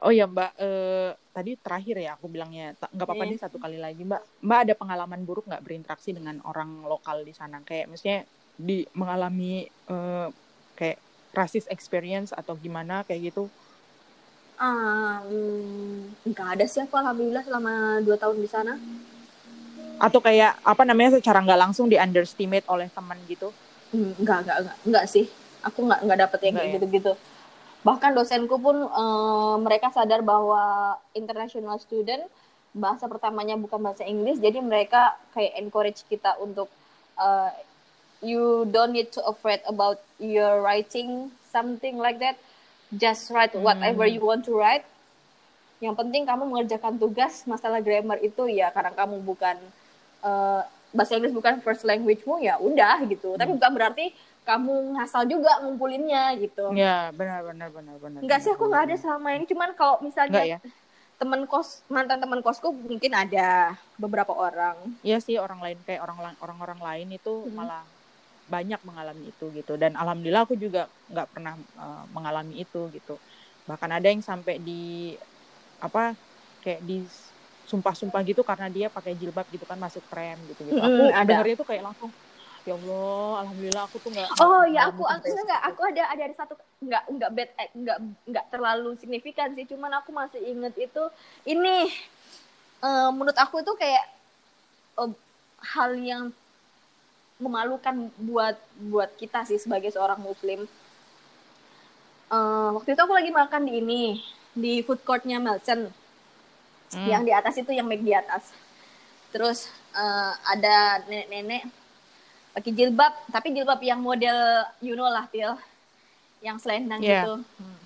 Oh 0.02 0.10
ya 0.10 0.26
Mbak, 0.26 0.58
eh, 0.58 1.14
tadi 1.30 1.54
terakhir 1.62 2.02
ya 2.02 2.18
aku 2.18 2.26
bilangnya 2.26 2.74
nggak 2.74 3.06
apa-apa 3.06 3.22
yeah. 3.22 3.32
nih 3.38 3.38
satu 3.38 3.62
kali 3.62 3.78
lagi 3.78 4.02
Mbak. 4.02 4.42
Mbak 4.42 4.60
ada 4.66 4.74
pengalaman 4.74 5.22
buruk 5.22 5.46
nggak 5.46 5.62
berinteraksi 5.62 6.10
dengan 6.10 6.42
orang 6.42 6.82
lokal 6.90 7.22
di 7.22 7.38
sana? 7.38 7.62
Kayak 7.62 7.94
misalnya 7.94 8.26
di 8.58 8.82
mengalami 8.98 9.70
eh, 9.70 10.28
kayak 10.74 10.98
rasis 11.38 11.70
experience 11.70 12.34
atau 12.34 12.58
gimana 12.58 13.06
kayak 13.06 13.30
gitu? 13.30 13.46
Um, 14.58 16.10
nggak 16.26 16.48
ada 16.58 16.66
sih 16.66 16.82
aku 16.82 16.98
alhamdulillah 16.98 17.46
selama 17.46 18.02
dua 18.02 18.18
tahun 18.18 18.42
di 18.42 18.50
sana. 18.50 18.82
Atau 20.02 20.20
kayak 20.20 20.58
apa 20.66 20.82
namanya 20.82 21.22
secara 21.22 21.46
nggak 21.46 21.62
langsung 21.62 21.86
di 21.86 22.02
underestimate 22.02 22.66
oleh 22.66 22.90
teman 22.90 23.18
gitu? 23.30 23.54
Hmm, 23.94 24.18
nggak 24.18 24.38
nggak 24.50 24.58
nggak 24.66 24.78
nggak 24.90 25.06
sih. 25.06 25.30
Aku 25.62 25.86
nggak 25.86 26.02
nggak 26.10 26.20
dapet 26.26 26.40
yang 26.50 26.54
kayak 26.58 26.70
ya? 26.70 26.76
gitu-gitu. 26.82 27.14
Bahkan 27.86 28.12
dosenku 28.18 28.58
pun 28.58 28.78
um, 28.90 29.58
mereka 29.62 29.94
sadar 29.94 30.26
bahwa 30.26 30.98
international 31.14 31.78
student 31.78 32.26
bahasa 32.74 33.06
pertamanya 33.06 33.54
bukan 33.60 33.78
bahasa 33.78 34.02
Inggris, 34.08 34.42
jadi 34.42 34.58
mereka 34.64 35.18
kayak 35.38 35.54
encourage 35.60 36.02
kita 36.08 36.40
untuk 36.40 36.72
uh, 37.20 37.52
you 38.22 38.70
don't 38.70 38.94
need 38.94 39.10
to 39.12 39.20
afraid 39.26 39.60
about 39.66 40.00
your 40.22 40.62
writing 40.62 41.34
something 41.50 41.98
like 41.98 42.22
that 42.22 42.38
just 42.94 43.34
write 43.34 43.52
hmm. 43.52 43.66
whatever 43.66 44.06
you 44.06 44.22
want 44.22 44.46
to 44.46 44.54
write 44.54 44.86
yang 45.82 45.98
penting 45.98 46.30
kamu 46.30 46.46
mengerjakan 46.46 47.02
tugas 47.02 47.42
masalah 47.50 47.82
grammar 47.82 48.22
itu 48.22 48.46
ya 48.46 48.70
karena 48.70 48.94
kamu 48.94 49.18
bukan 49.26 49.58
uh, 50.22 50.62
bahasa 50.92 51.16
Inggris 51.16 51.36
bukan 51.36 51.64
first 51.64 51.88
languagemu 51.88 52.36
ya 52.44 52.56
udah 52.60 53.04
gitu. 53.08 53.34
Hmm. 53.36 53.40
tapi 53.40 53.52
bukan 53.56 53.72
berarti 53.72 54.06
kamu 54.42 54.98
ngasal 54.98 55.24
juga 55.30 55.62
ngumpulinnya 55.62 56.34
gitu. 56.42 56.74
Ya 56.74 57.14
benar 57.14 57.46
benar 57.46 57.70
benar 57.70 57.96
benar 58.02 58.20
nggak 58.26 58.40
sih 58.42 58.52
aku 58.52 58.68
nggak 58.68 58.84
ada 58.92 58.96
selama 58.98 59.28
ini. 59.38 59.46
Cuman 59.46 59.70
kalau 59.78 60.02
misalnya 60.02 60.58
ya? 60.58 60.60
teman 61.22 61.46
kos 61.46 61.86
mantan 61.86 62.18
teman 62.18 62.42
kosku 62.42 62.74
mungkin 62.74 63.14
ada 63.14 63.78
beberapa 63.96 64.34
orang. 64.34 64.76
Iya 65.06 65.22
sih 65.22 65.38
orang 65.38 65.62
lain 65.62 65.78
kayak 65.86 66.02
orang 66.02 66.18
orang 66.42 66.60
orang 66.60 66.80
lain 66.82 67.08
itu 67.14 67.30
hmm. 67.46 67.54
malah 67.54 67.86
banyak 68.50 68.82
mengalami 68.84 69.30
itu 69.30 69.46
gitu. 69.54 69.78
Dan 69.78 69.94
alhamdulillah 69.96 70.44
aku 70.44 70.58
juga 70.58 70.90
nggak 71.14 71.28
pernah 71.32 71.54
uh, 71.78 72.04
mengalami 72.12 72.66
itu 72.66 72.90
gitu. 72.92 73.16
Bahkan 73.70 73.90
ada 74.02 74.08
yang 74.10 74.26
sampai 74.26 74.58
di 74.58 75.14
apa 75.78 76.18
kayak 76.66 76.82
di 76.82 77.06
sumpah-sumpah 77.72 78.20
gitu 78.28 78.44
karena 78.44 78.68
dia 78.68 78.88
pakai 78.92 79.16
jilbab 79.16 79.48
gitu 79.48 79.64
kan 79.64 79.80
masuk 79.80 80.04
tram 80.12 80.36
gitu 80.52 80.68
gitu. 80.68 80.80
Aku 80.80 81.02
mm, 81.08 81.16
ada. 81.16 81.24
dengarnya 81.24 81.56
tuh 81.56 81.68
kayak 81.68 81.84
langsung 81.88 82.12
ya 82.62 82.78
Allah 82.78 83.42
alhamdulillah 83.42 83.84
aku 83.90 83.98
tuh 83.98 84.12
nggak 84.14 84.30
oh 84.38 84.64
ya 84.70 84.82
aku 84.94 85.02
aku 85.02 85.34
nggak 85.34 85.62
aku 85.66 85.82
ada 85.82 86.04
ada 86.14 86.24
ada 86.30 86.36
satu 86.38 86.54
nggak 86.78 87.04
nggak 87.10 87.32
bad 87.34 87.50
eh, 87.58 87.70
nggak 87.74 87.98
nggak 88.30 88.46
terlalu 88.54 88.94
signifikan 89.02 89.50
sih 89.58 89.66
cuman 89.66 89.98
aku 89.98 90.14
masih 90.14 90.38
inget 90.46 90.78
itu 90.78 91.04
ini 91.50 91.90
uh, 92.86 93.10
menurut 93.10 93.34
aku 93.34 93.66
itu 93.66 93.74
kayak 93.78 94.06
uh, 95.02 95.10
hal 95.74 95.98
yang 95.98 96.24
memalukan 97.42 98.14
buat 98.22 98.54
buat 98.78 99.10
kita 99.18 99.50
sih 99.50 99.58
sebagai 99.58 99.90
seorang 99.90 100.22
muslim. 100.22 100.70
Uh, 102.32 102.78
waktu 102.80 102.94
itu 102.94 103.02
aku 103.02 103.12
lagi 103.18 103.32
makan 103.34 103.68
di 103.68 103.74
ini 103.82 104.04
di 104.56 104.74
food 104.86 105.04
courtnya 105.04 105.42
Melson 105.42 105.92
hmm. 106.96 107.08
yang 107.08 107.24
di 107.24 107.34
atas 107.34 107.56
itu 107.58 107.72
yang 107.72 107.88
make 107.88 108.04
di 108.04 108.14
atas. 108.16 108.52
Terus 109.32 109.72
uh, 109.96 110.34
ada 110.48 111.04
nenek-nenek 111.08 111.68
pakai 112.52 112.72
jilbab 112.76 113.14
tapi 113.32 113.56
jilbab 113.56 113.80
yang 113.80 114.00
model 114.04 114.68
you 114.84 114.96
know 114.96 115.08
lah 115.08 115.28
til. 115.32 115.56
Yang 116.42 116.66
selendang 116.66 117.02
yeah. 117.04 117.24
gitu. 117.24 117.36
Hmm. 117.62 117.80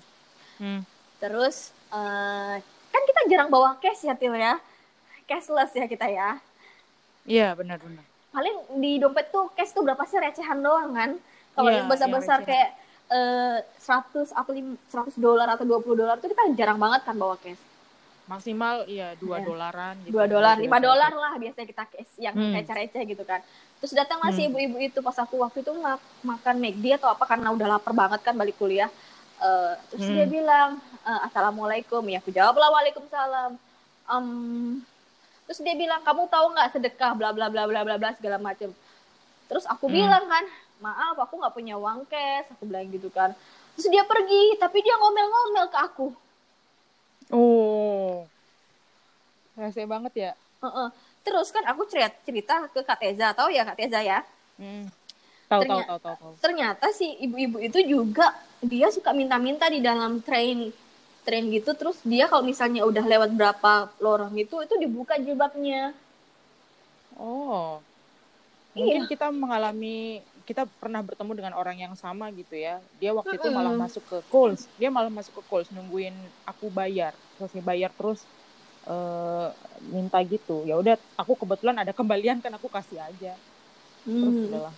Hmm. 0.56 0.80
terus 1.20 1.76
uh, 1.92 2.56
kan 2.88 3.02
kita 3.04 3.28
jarang 3.28 3.52
bawa 3.52 3.76
cash 3.76 4.08
ya 4.08 4.16
til 4.16 4.32
ya? 4.32 4.56
Cashless 5.28 5.76
ya 5.76 5.84
kita 5.84 6.08
ya? 6.08 6.40
Iya 7.28 7.50
yeah, 7.50 7.50
benar-benar 7.52 8.04
paling 8.36 8.56
di 8.84 9.00
dompet 9.00 9.32
tuh 9.32 9.48
cash 9.56 9.72
tuh 9.72 9.80
berapa 9.80 10.04
sih? 10.04 10.20
Recehan 10.20 10.60
doang 10.60 10.92
kan? 10.92 11.16
Kalau 11.56 11.72
yeah, 11.72 11.80
yang 11.80 11.88
besar-besar 11.88 12.44
yeah, 12.44 12.48
kayak 12.48 12.68
uh, 13.08 13.58
100 13.80 14.36
atau 14.36 14.52
100 14.52 15.16
dolar 15.16 15.48
atau 15.56 15.64
20 15.64 15.96
dolar 15.96 16.20
tuh 16.20 16.28
kita 16.28 16.52
jarang 16.52 16.76
banget 16.76 17.08
kan 17.08 17.16
bawa 17.16 17.40
cash 17.40 17.60
maksimal 18.26 18.82
iya 18.90 19.14
dua 19.22 19.38
yeah. 19.38 19.46
dolaran 19.46 19.94
gitu. 20.02 20.18
dua 20.18 20.24
dolar 20.26 20.58
lima 20.58 20.78
dolar 20.82 21.12
lah 21.14 21.38
biasanya 21.38 21.66
kita 21.66 21.82
yang 22.18 22.34
hmm. 22.34 22.52
kayak 22.58 22.74
receh 22.74 23.02
gitu 23.06 23.22
kan 23.22 23.40
terus 23.78 23.94
datang 23.94 24.18
masih 24.18 24.46
hmm. 24.46 24.50
ibu-ibu 24.50 24.76
itu 24.82 24.98
pas 24.98 25.14
aku 25.22 25.38
waktu 25.38 25.62
itu 25.62 25.70
mak 25.78 26.02
makan 26.26 26.58
McD 26.58 26.98
atau 26.98 27.14
apa 27.14 27.22
karena 27.22 27.54
udah 27.54 27.78
lapar 27.78 27.94
banget 27.94 28.20
kan 28.26 28.34
balik 28.34 28.58
kuliah 28.58 28.90
uh, 29.38 29.78
terus 29.94 30.10
hmm. 30.10 30.14
dia 30.18 30.26
bilang 30.26 30.82
uh, 31.06 31.20
assalamualaikum 31.30 32.02
ya 32.10 32.18
aku 32.18 32.34
jawab 32.34 32.58
lah 32.58 32.68
waalaikumsalam 32.74 33.54
um, 34.10 34.82
terus 35.46 35.62
dia 35.62 35.78
bilang 35.78 36.02
kamu 36.02 36.26
tahu 36.26 36.46
nggak 36.50 36.68
sedekah 36.74 37.14
bla 37.14 37.30
bla 37.30 37.46
bla 37.46 37.62
bla 37.70 37.86
bla 37.86 37.94
bla 37.94 38.10
segala 38.18 38.42
macam 38.42 38.74
terus 39.46 39.62
aku 39.70 39.86
hmm. 39.86 39.94
bilang 39.94 40.24
kan 40.26 40.44
maaf 40.82 41.14
aku 41.14 41.38
nggak 41.38 41.54
punya 41.54 41.78
uang 41.78 42.10
cash 42.10 42.50
aku 42.50 42.66
bilang 42.66 42.90
gitu 42.90 43.06
kan 43.14 43.30
terus 43.78 43.86
dia 43.86 44.02
pergi 44.02 44.58
tapi 44.58 44.82
dia 44.82 44.98
ngomel-ngomel 44.98 45.70
ke 45.70 45.78
aku 45.78 46.25
Oh. 47.32 48.26
Rese 49.56 49.82
banget 49.88 50.12
ya. 50.14 50.32
Uh 50.62 50.68
-uh. 50.68 50.88
Terus 51.26 51.50
kan 51.50 51.64
aku 51.66 51.88
cerita 51.90 52.14
cerita 52.22 52.54
ke 52.70 52.80
Kak 52.86 53.02
Teza, 53.02 53.34
tahu 53.34 53.50
ya 53.50 53.66
Kak 53.66 53.78
Teza 53.78 53.98
ya? 53.98 54.22
Hmm. 54.60 54.86
Tahu 55.46 55.62
tahu 55.62 55.80
tahu 55.82 55.98
tahu. 56.02 56.30
Ternyata 56.42 56.90
si 56.90 57.06
ibu-ibu 57.22 57.62
itu 57.62 57.78
juga 57.86 58.34
dia 58.62 58.90
suka 58.90 59.14
minta-minta 59.14 59.70
di 59.70 59.78
dalam 59.78 60.18
train 60.22 60.70
train 61.26 61.50
gitu 61.50 61.74
terus 61.74 61.98
dia 62.06 62.30
kalau 62.30 62.46
misalnya 62.46 62.86
udah 62.86 63.02
lewat 63.02 63.30
berapa 63.34 63.90
lorong 63.98 64.34
itu 64.38 64.62
itu 64.62 64.74
dibuka 64.78 65.18
jilbabnya. 65.18 65.90
Oh. 67.18 67.82
Mungkin 68.76 69.06
iya. 69.06 69.10
kita 69.10 69.32
mengalami 69.32 70.22
kita 70.46 70.62
pernah 70.78 71.02
bertemu 71.02 71.32
dengan 71.34 71.52
orang 71.58 71.74
yang 71.74 71.94
sama 71.98 72.30
gitu 72.30 72.54
ya. 72.54 72.78
Dia 73.02 73.10
waktu 73.10 73.34
itu 73.34 73.50
malah 73.50 73.74
masuk 73.74 74.06
ke 74.06 74.18
Coles. 74.30 74.70
Dia 74.78 74.94
malah 74.94 75.10
masuk 75.10 75.42
ke 75.42 75.42
Coles 75.50 75.66
nungguin 75.74 76.14
aku 76.46 76.70
bayar. 76.70 77.10
Terus 77.34 77.50
bayar 77.66 77.90
terus 77.90 78.22
uh, 78.86 79.50
minta 79.90 80.22
gitu. 80.22 80.62
Ya 80.62 80.78
udah 80.78 80.94
aku 81.18 81.34
kebetulan 81.34 81.82
ada 81.82 81.90
kembalian 81.90 82.38
kan 82.38 82.54
aku 82.54 82.70
kasih 82.70 83.02
aja. 83.02 83.34
Terus 84.06 84.34
hmm. 84.38 84.46
udahlah 84.54 84.74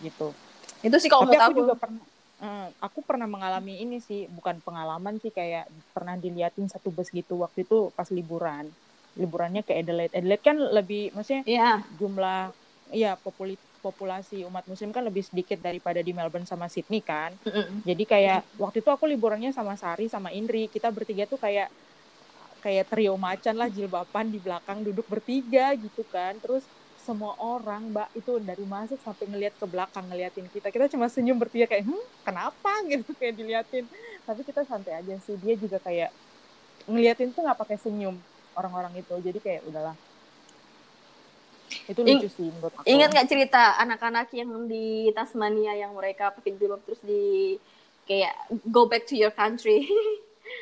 gitu. 0.00 0.32
Itu 0.80 0.96
sih 0.96 1.12
kalau 1.12 1.28
tapi 1.28 1.36
aku, 1.36 1.60
juga 1.60 1.76
pernah 1.76 2.02
uh, 2.40 2.68
aku 2.80 3.04
pernah 3.04 3.28
mengalami 3.28 3.84
ini 3.84 4.00
sih 4.00 4.24
bukan 4.32 4.64
pengalaman 4.64 5.20
sih 5.20 5.28
kayak 5.28 5.68
pernah 5.92 6.16
diliatin 6.16 6.72
satu 6.72 6.88
bus 6.88 7.12
gitu. 7.12 7.44
Waktu 7.44 7.68
itu 7.68 7.92
pas 7.92 8.08
liburan. 8.08 8.72
Liburannya 9.12 9.60
ke 9.60 9.76
Adelaide. 9.76 10.16
Adelaide 10.16 10.40
kan 10.40 10.56
lebih 10.56 11.12
maksudnya 11.12 11.44
yeah. 11.44 11.84
jumlah 12.00 12.48
iya 12.88 13.12
populi 13.20 13.60
populasi 13.82 14.46
umat 14.46 14.62
muslim 14.70 14.94
kan 14.94 15.02
lebih 15.02 15.26
sedikit 15.26 15.58
daripada 15.58 15.98
di 15.98 16.14
Melbourne 16.14 16.46
sama 16.46 16.70
Sydney 16.70 17.02
kan. 17.02 17.34
Mm 17.42 17.50
-hmm. 17.50 17.76
Jadi 17.82 18.04
kayak 18.06 18.40
mm 18.40 18.48
-hmm. 18.48 18.62
waktu 18.62 18.78
itu 18.78 18.90
aku 18.94 19.04
liburannya 19.10 19.50
sama 19.50 19.74
Sari 19.74 20.06
sama 20.06 20.30
Indri, 20.30 20.70
kita 20.70 20.94
bertiga 20.94 21.26
tuh 21.26 21.42
kayak 21.42 21.68
kayak 22.62 22.86
trio 22.94 23.18
macan 23.18 23.58
lah 23.58 23.66
jilbaban 23.66 24.30
di 24.30 24.38
belakang 24.38 24.86
duduk 24.86 25.04
bertiga 25.10 25.74
gitu 25.74 26.06
kan. 26.06 26.38
Terus 26.38 26.62
semua 27.02 27.34
orang 27.42 27.90
mbak 27.90 28.14
itu 28.14 28.38
dari 28.38 28.62
masuk 28.62 28.94
sampai 29.02 29.26
ngelihat 29.26 29.58
ke 29.58 29.66
belakang 29.66 30.06
ngeliatin 30.06 30.46
kita 30.46 30.70
kita 30.70 30.86
cuma 30.86 31.10
senyum 31.10 31.34
bertiga 31.34 31.66
kayak 31.66 31.82
hmm 31.82 32.04
kenapa 32.22 32.72
gitu 32.94 33.10
kayak 33.18 33.34
diliatin 33.34 33.84
tapi 34.22 34.46
kita 34.46 34.62
santai 34.62 35.02
aja 35.02 35.18
sih 35.26 35.34
dia 35.42 35.58
juga 35.58 35.82
kayak 35.82 36.14
ngeliatin 36.86 37.34
tuh 37.34 37.42
nggak 37.42 37.58
pakai 37.58 37.76
senyum 37.82 38.14
orang-orang 38.54 39.02
itu 39.02 39.14
jadi 39.18 39.38
kayak 39.42 39.66
udahlah 39.66 39.98
itu 41.88 42.00
lucu 42.00 42.28
sih 42.28 42.48
menurut 42.48 42.72
aku. 42.76 42.84
Ingat 42.86 43.08
nggak 43.12 43.28
cerita 43.28 43.76
anak-anak 43.80 44.28
yang 44.34 44.50
di 44.68 45.10
Tasmania 45.12 45.72
yang 45.76 45.92
mereka 45.96 46.32
pakai 46.32 46.54
jilbab 46.56 46.82
terus 46.84 47.02
di 47.04 47.56
kayak 48.06 48.34
go 48.68 48.86
back 48.88 49.06
to 49.08 49.14
your 49.14 49.32
country. 49.32 49.86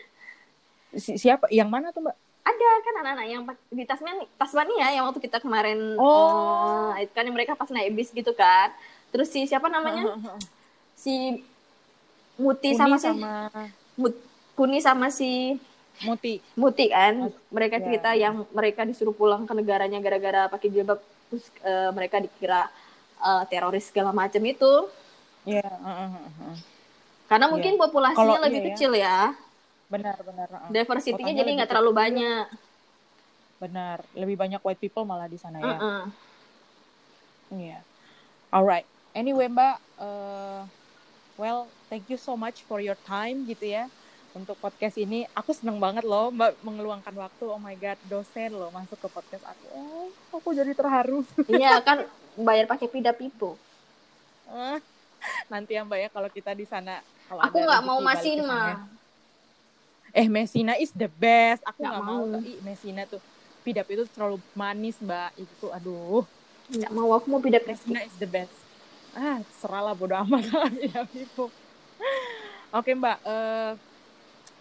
si 1.03 1.17
siapa? 1.19 1.49
Yang 1.49 1.69
mana 1.71 1.91
tuh 1.95 2.05
mbak? 2.05 2.17
Ada 2.41 2.69
kan 2.83 2.95
anak-anak 3.05 3.27
yang 3.29 3.43
di 3.71 3.85
Tasmania, 3.85 4.27
Tasmania 4.35 4.87
yang 4.91 5.05
waktu 5.07 5.21
kita 5.23 5.39
kemarin 5.39 5.95
oh 6.01 6.91
uh, 6.91 6.99
itu 6.99 7.13
kan 7.13 7.29
mereka 7.29 7.53
pas 7.55 7.69
naik 7.71 7.95
bis 7.95 8.11
gitu 8.11 8.33
kan. 8.35 8.73
Terus 9.13 9.29
si 9.31 9.47
siapa 9.47 9.71
namanya? 9.71 10.17
si 11.03 11.45
Muti 12.41 12.73
Kuni 12.73 12.81
sama, 12.81 12.97
sama 12.97 13.13
si 13.53 14.01
Mut, 14.01 14.15
Kuni 14.57 14.79
sama 14.81 15.07
si 15.13 15.61
Muti. 16.05 16.41
Muti 16.57 16.87
kan. 16.89 17.29
Mereka 17.53 17.77
ya. 17.77 17.85
cerita 17.85 18.11
yang 18.17 18.49
mereka 18.57 18.89
disuruh 18.89 19.13
pulang 19.13 19.45
ke 19.45 19.53
negaranya 19.53 20.01
gara-gara 20.01 20.49
pakai 20.49 20.69
jilbab 20.73 21.01
terus 21.31 21.47
uh, 21.63 21.95
mereka 21.95 22.19
dikira 22.19 22.67
uh, 23.21 23.45
teroris 23.47 23.87
segala 23.93 24.11
macam 24.11 24.41
itu. 24.43 24.73
Iya, 25.45 25.69
uh, 25.69 25.89
uh, 25.89 26.11
uh. 26.51 26.57
Karena 27.31 27.47
yeah. 27.47 27.53
mungkin 27.55 27.73
populasinya 27.79 28.39
Kalo, 28.41 28.47
lebih 28.49 28.61
iya, 28.61 28.69
kecil 28.75 28.93
ya. 28.97 29.19
Benar, 29.93 30.17
benar. 30.25 30.49
Uh. 30.51 30.69
Diversity-nya 30.73 31.33
jadi 31.37 31.51
nggak 31.61 31.71
terlalu 31.71 31.93
kecil. 31.93 32.03
banyak. 32.03 32.45
Benar, 33.61 33.99
lebih 34.17 34.37
banyak 34.41 34.61
white 34.65 34.81
people 34.81 35.05
malah 35.05 35.29
di 35.29 35.37
sana 35.37 35.61
ya. 35.61 35.65
Iya. 35.65 35.77
Uh 35.77 35.85
-uh. 35.85 36.05
Yeah. 37.51 37.81
Alright. 38.51 38.87
Anyway, 39.11 39.51
Mbak, 39.51 39.77
uh, 39.99 40.63
well, 41.35 41.67
thank 41.91 42.07
you 42.11 42.19
so 42.19 42.39
much 42.39 42.63
for 42.67 42.79
your 42.79 42.99
time 43.07 43.47
gitu 43.47 43.75
ya 43.75 43.91
untuk 44.31 44.55
podcast 44.63 44.95
ini 44.95 45.27
aku 45.35 45.51
seneng 45.51 45.83
banget 45.83 46.07
loh 46.07 46.31
mbak 46.31 46.55
mengeluangkan 46.63 47.15
waktu. 47.19 47.45
Oh 47.51 47.59
my 47.59 47.75
god 47.75 47.99
dosen 48.07 48.55
loh 48.55 48.71
masuk 48.71 48.99
ke 48.99 49.09
podcast 49.11 49.45
aku. 49.47 49.67
Oh 49.75 50.39
aku 50.39 50.55
jadi 50.55 50.73
terharu. 50.75 51.27
Iya 51.51 51.83
kan 51.83 52.07
bayar 52.39 52.71
pakai 52.71 52.87
pida 52.87 53.11
pipo 53.11 53.59
eh, 54.51 54.79
nanti 55.47 55.79
ya 55.79 55.87
mbak 55.87 55.99
ya 55.99 56.09
kalau 56.11 56.31
kita 56.31 56.55
di 56.55 56.67
sana. 56.67 57.03
Kalau 57.31 57.43
aku 57.47 57.57
nggak 57.63 57.83
mau 57.87 57.99
Masina. 58.03 58.87
eh 60.11 60.27
Messina 60.27 60.75
is 60.75 60.91
the 60.91 61.07
best. 61.07 61.63
Aku 61.63 61.87
nggak 61.87 62.03
mau, 62.03 62.27
mau. 62.27 62.43
Ih, 62.43 62.59
Messina 62.67 63.07
tuh. 63.07 63.23
Pidap 63.63 63.87
itu 63.87 64.03
terlalu 64.11 64.43
manis 64.59 64.99
mbak 64.99 65.31
itu 65.39 65.67
aduh. 65.71 66.27
Nggak 66.71 66.93
mau 66.95 67.11
aku 67.15 67.27
mau 67.31 67.39
pidap 67.39 67.63
Messina 67.67 68.03
is 68.03 68.15
the 68.19 68.27
best. 68.27 68.55
Ah 69.15 69.43
seralah 69.63 69.95
bodo 69.95 70.15
amat 70.19 70.47
lah 70.51 70.71
pidap 70.71 71.07
pipo 71.11 71.51
oke 72.71 72.91
mbak 72.95 73.19
uh, 73.27 73.75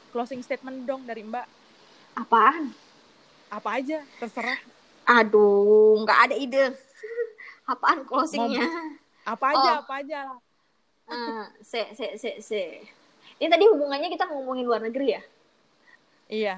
closing 0.10 0.41
statement 0.43 0.84
dong 0.86 1.06
dari 1.06 1.22
Mbak. 1.24 1.48
Apaan? 2.17 2.74
Apa 3.50 3.82
aja, 3.82 4.04
terserah. 4.22 4.60
Aduh, 5.10 6.06
nggak 6.06 6.19
ada 6.30 6.36
ide. 6.38 6.65
Apaan 7.72 8.06
closingnya? 8.06 8.65
Apa 9.26 9.45
aja, 9.54 9.69
oh. 9.69 9.76
apa 9.86 9.93
aja. 10.02 10.19
Uh, 11.10 11.45
se, 11.65 11.82
se, 11.98 12.17
se, 12.22 12.32
se. 12.41 12.63
Ini 13.41 13.50
tadi 13.50 13.65
hubungannya 13.65 14.10
kita 14.13 14.30
ngomongin 14.30 14.65
luar 14.69 14.82
negeri 14.86 15.17
ya? 15.17 15.22
Iya. 16.30 16.56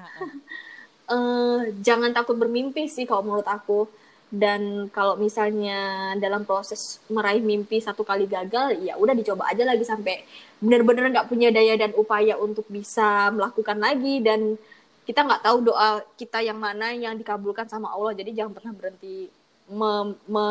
uh, 1.08 1.64
jangan 1.86 2.12
takut 2.12 2.36
bermimpi 2.36 2.84
sih 2.90 3.08
kalau 3.08 3.24
menurut 3.24 3.48
aku 3.48 3.88
dan 4.32 4.88
kalau 4.88 5.20
misalnya 5.20 6.12
dalam 6.16 6.48
proses 6.48 7.04
meraih 7.12 7.44
mimpi 7.44 7.84
satu 7.84 8.00
kali 8.00 8.24
gagal 8.24 8.80
ya 8.80 8.96
udah 8.96 9.12
dicoba 9.12 9.44
aja 9.52 9.60
lagi 9.68 9.84
sampai 9.84 10.24
benar-benar 10.56 11.12
nggak 11.12 11.28
punya 11.28 11.52
daya 11.52 11.76
dan 11.76 11.92
upaya 11.92 12.40
untuk 12.40 12.64
bisa 12.72 13.28
melakukan 13.28 13.76
lagi. 13.76 14.24
Dan 14.24 14.56
kita 15.04 15.28
nggak 15.28 15.44
tahu 15.44 15.68
doa 15.68 16.00
kita 16.16 16.40
yang 16.40 16.56
mana 16.56 16.96
yang 16.96 17.12
dikabulkan 17.12 17.68
sama 17.68 17.92
Allah. 17.92 18.16
Jadi 18.16 18.32
jangan 18.32 18.56
pernah 18.56 18.72
berhenti 18.72 19.28
me, 19.68 20.16
me 20.24 20.46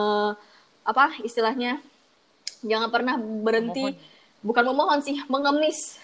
apa 0.86 1.18
istilahnya? 1.26 1.82
Jangan 2.62 2.94
pernah 2.94 3.18
berhenti. 3.18 3.98
Memohon. 3.98 4.46
bukan 4.46 4.64
memohon 4.70 5.00
sih 5.02 5.18
mengemis. 5.26 5.98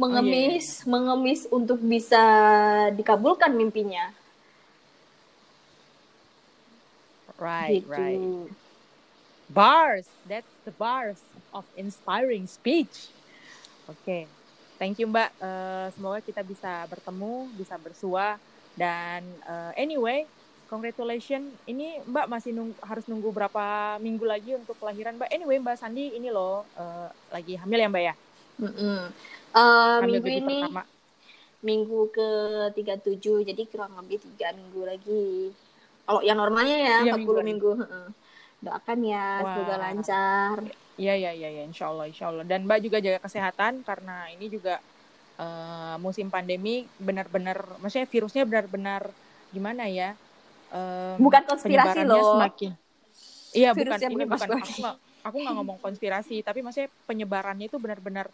Mengemis 0.00 0.32
oh, 0.32 0.32
iya, 0.32 0.80
iya. 0.80 0.88
mengemis 0.88 1.40
untuk 1.52 1.76
bisa 1.84 2.24
dikabulkan 2.96 3.52
mimpinya 3.52 4.08
Right, 7.42 7.82
gitu. 7.82 7.90
right. 7.90 8.22
Bars, 9.50 10.06
that's 10.30 10.48
the 10.62 10.70
bars 10.78 11.18
of 11.50 11.66
inspiring 11.74 12.46
speech. 12.46 13.10
Oke, 13.90 13.98
okay. 13.98 14.22
thank 14.78 15.02
you 15.02 15.10
Mbak. 15.10 15.34
Uh, 15.42 15.90
semoga 15.98 16.22
kita 16.22 16.46
bisa 16.46 16.86
bertemu, 16.86 17.50
bisa 17.58 17.74
bersua 17.82 18.38
dan 18.78 19.26
uh, 19.42 19.74
anyway, 19.74 20.24
congratulations. 20.70 21.50
Ini 21.66 22.00
Mbak 22.06 22.26
masih 22.30 22.54
nung 22.54 22.70
harus 22.80 23.04
nunggu 23.10 23.28
berapa 23.34 23.98
minggu 23.98 24.24
lagi 24.24 24.54
untuk 24.54 24.78
kelahiran 24.78 25.18
Mbak. 25.18 25.30
Anyway, 25.34 25.58
Mbak 25.58 25.76
Sandi 25.82 26.14
ini 26.14 26.30
loh 26.30 26.62
uh, 26.78 27.10
lagi 27.34 27.58
hamil 27.58 27.82
ya 27.82 27.88
Mbak 27.90 28.04
ya. 28.06 28.14
Mm 28.62 28.72
-mm. 28.72 29.00
Uh, 29.52 29.98
minggu 30.06 30.28
ini 30.30 30.58
pertama. 30.62 30.84
minggu 31.60 32.00
ke 32.14 32.28
37 32.78 33.50
jadi 33.52 33.62
kurang 33.68 33.98
lebih 33.98 34.22
tiga 34.22 34.54
minggu 34.54 34.80
lagi. 34.86 35.52
Kalau 36.02 36.20
yang 36.20 36.38
normalnya 36.38 36.76
ya, 36.76 36.96
ya 37.06 37.14
40 37.14 37.22
minggu. 37.22 37.34
minggu. 37.42 37.70
Doakan 38.62 38.98
ya 39.02 39.26
wow. 39.42 39.46
semoga 39.54 39.76
lancar. 39.78 40.56
Iya 41.00 41.14
iya 41.16 41.30
iya 41.32 41.48
ya, 41.50 41.62
insya 41.66 41.88
Allah 41.88 42.06
insya 42.06 42.30
Allah. 42.30 42.44
Dan 42.44 42.68
Mbak 42.68 42.78
juga 42.84 42.98
jaga 43.00 43.18
kesehatan 43.22 43.82
karena 43.82 44.28
ini 44.30 44.46
juga 44.52 44.78
uh, 45.40 45.96
musim 45.98 46.28
pandemi 46.28 46.84
benar-benar, 47.00 47.80
maksudnya 47.80 48.06
virusnya 48.06 48.44
benar-benar 48.44 49.08
gimana 49.50 49.88
ya? 49.88 50.14
Um, 50.72 51.20
bukan 51.22 51.42
konspirasi 51.48 52.04
loh. 52.04 52.38
Semakin. 52.38 52.70
Iya 53.52 53.70
bukan 53.76 54.00
ini 54.00 54.24
bukan 54.24 54.48
aku 54.48 54.72
gak, 54.80 54.96
aku 55.22 55.36
nggak 55.44 55.54
ngomong 55.60 55.78
konspirasi 55.78 56.40
tapi 56.42 56.64
maksudnya 56.64 56.88
penyebarannya 57.04 57.68
itu 57.68 57.76
benar-benar 57.76 58.32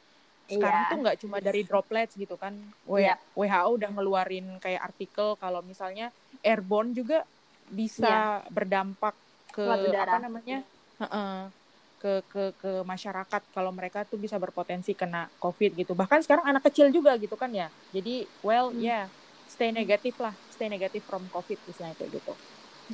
sekarang 0.49 0.81
yeah. 0.81 0.91
tuh 0.91 0.99
nggak 1.05 1.19
cuma 1.21 1.37
dari 1.45 1.61
droplets 1.61 2.17
gitu 2.17 2.41
kan 2.41 2.57
yeah. 2.97 3.21
WHO 3.37 3.69
udah 3.77 3.91
ngeluarin 3.93 4.57
kayak 4.65 4.81
artikel 4.81 5.37
kalau 5.37 5.61
misalnya 5.61 6.09
airborne 6.41 6.97
juga 6.97 7.29
bisa 7.71 8.43
yeah. 8.43 8.51
berdampak 8.51 9.15
ke 9.53 9.65
apa 9.95 10.19
namanya? 10.23 10.59
Uh-uh, 10.99 11.51
ke 11.99 12.23
ke 12.31 12.45
ke 12.63 12.73
masyarakat 12.87 13.43
kalau 13.51 13.75
mereka 13.75 14.07
tuh 14.07 14.19
bisa 14.19 14.39
berpotensi 14.39 14.95
kena 14.95 15.27
covid 15.43 15.75
gitu. 15.75 15.93
Bahkan 15.99 16.23
sekarang 16.23 16.47
anak 16.47 16.67
kecil 16.71 16.91
juga 16.95 17.15
gitu 17.19 17.35
kan 17.35 17.51
ya. 17.51 17.67
Jadi 17.91 18.27
well 18.43 18.71
hmm. 18.71 18.83
ya 18.83 18.87
yeah, 18.87 19.05
stay 19.51 19.75
negatif 19.75 20.15
lah. 20.23 20.35
Stay 20.55 20.71
negatif 20.71 21.03
from 21.07 21.27
covid 21.31 21.59
misalnya 21.67 21.95
kayak 21.99 22.23
gitu. 22.23 22.33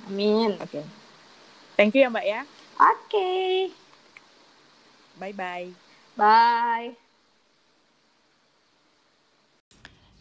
Amin. 0.09 0.57
Oke. 0.59 0.81
Okay. 0.81 0.85
thank 1.77 1.93
you 1.93 2.03
ya 2.05 2.09
mbak 2.09 2.25
ya. 2.25 2.41
Oke. 2.81 3.13
Okay. 3.13 3.53
bye 5.19 5.33
bye 5.33 5.71
bye 6.19 7.14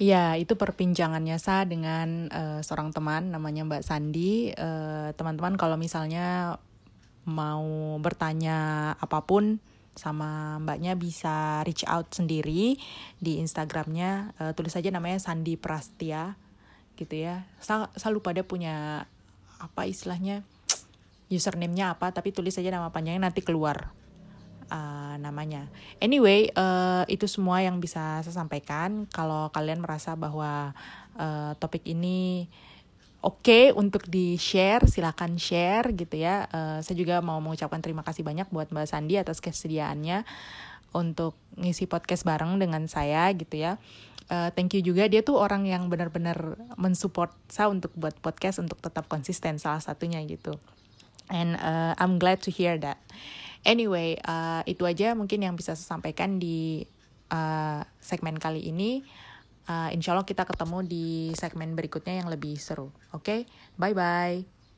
Iya, 0.04 0.36
itu 0.36 0.60
perbincangannya 0.60 1.40
sa 1.40 1.64
dengan 1.64 2.28
uh, 2.28 2.60
seorang 2.60 2.92
teman 2.92 3.32
namanya 3.32 3.64
Mbak 3.64 3.84
Sandi. 3.88 4.52
Uh, 4.52 5.16
teman-teman 5.16 5.56
kalau 5.56 5.80
misalnya 5.80 6.60
mau 7.24 7.96
bertanya 8.04 8.92
apa 9.00 9.24
pun 9.24 9.64
sama 9.96 10.60
mbaknya 10.60 11.00
bisa 11.00 11.64
reach 11.64 11.88
out 11.88 12.12
sendiri 12.12 12.76
di 13.16 13.40
Instagramnya 13.40 14.36
uh, 14.44 14.52
tulis 14.52 14.76
saja 14.76 14.92
namanya 14.92 15.24
Sandi 15.24 15.56
Prastia 15.56 16.36
gitu 17.00 17.24
ya. 17.24 17.48
Saya, 17.64 17.88
saya 17.96 18.12
lupa 18.12 18.36
dia 18.36 18.44
punya 18.44 19.08
apa 19.56 19.88
istilahnya 19.88 20.44
username-nya 21.32 21.96
apa 21.96 22.12
tapi 22.12 22.36
tulis 22.36 22.52
saja 22.52 22.76
nama 22.76 22.92
panjangnya 22.92 23.32
nanti 23.32 23.40
keluar 23.40 23.96
uh, 24.74 25.16
namanya. 25.22 25.70
Anyway, 26.02 26.50
uh, 26.58 27.06
itu 27.06 27.30
semua 27.30 27.62
yang 27.62 27.78
bisa 27.78 28.26
saya 28.26 28.34
sampaikan. 28.34 29.06
Kalau 29.14 29.54
kalian 29.54 29.86
merasa 29.86 30.18
bahwa 30.18 30.74
uh, 31.16 31.54
topik 31.62 31.86
ini 31.86 32.50
oke 33.22 33.46
okay 33.46 33.66
untuk 33.72 34.10
di 34.10 34.36
share, 34.36 34.90
silakan 34.90 35.38
share 35.38 35.94
gitu 35.94 36.18
ya. 36.18 36.50
Uh, 36.50 36.82
saya 36.82 36.98
juga 36.98 37.22
mau 37.22 37.38
mengucapkan 37.38 37.80
terima 37.80 38.02
kasih 38.02 38.26
banyak 38.26 38.50
buat 38.50 38.74
Mbak 38.74 38.90
Sandi 38.90 39.22
atas 39.22 39.40
kesediaannya 39.40 40.26
untuk 40.94 41.38
ngisi 41.58 41.86
podcast 41.86 42.26
bareng 42.26 42.58
dengan 42.58 42.90
saya 42.90 43.30
gitu 43.38 43.62
ya. 43.62 43.78
Uh, 44.32 44.50
thank 44.56 44.72
you 44.72 44.80
juga 44.80 45.06
dia 45.12 45.20
tuh 45.20 45.36
orang 45.36 45.68
yang 45.68 45.92
benar-benar 45.92 46.56
mensupport 46.80 47.30
saya 47.52 47.68
untuk 47.68 47.92
buat 47.94 48.16
podcast 48.24 48.64
untuk 48.64 48.80
tetap 48.80 49.06
konsisten 49.12 49.60
salah 49.60 49.84
satunya 49.84 50.24
gitu. 50.24 50.56
And 51.28 51.60
uh, 51.60 51.96
I'm 52.00 52.20
glad 52.20 52.44
to 52.48 52.52
hear 52.52 52.80
that. 52.84 53.00
Anyway, 53.64 54.20
uh, 54.28 54.62
itu 54.68 54.84
aja 54.84 55.16
mungkin 55.16 55.40
yang 55.40 55.56
bisa 55.56 55.76
saya 55.76 55.96
sampaikan 55.96 56.36
di 56.36 56.84
uh, 57.32 57.82
segmen 58.04 58.36
kali 58.36 58.68
ini. 58.68 59.04
Uh, 59.64 59.88
insya 59.96 60.12
Allah 60.12 60.28
kita 60.28 60.44
ketemu 60.44 60.84
di 60.84 61.08
segmen 61.40 61.72
berikutnya 61.72 62.20
yang 62.20 62.28
lebih 62.28 62.60
seru. 62.60 62.92
Oke, 63.16 63.24
okay? 63.24 63.40
bye 63.80 63.96
bye. 63.96 64.63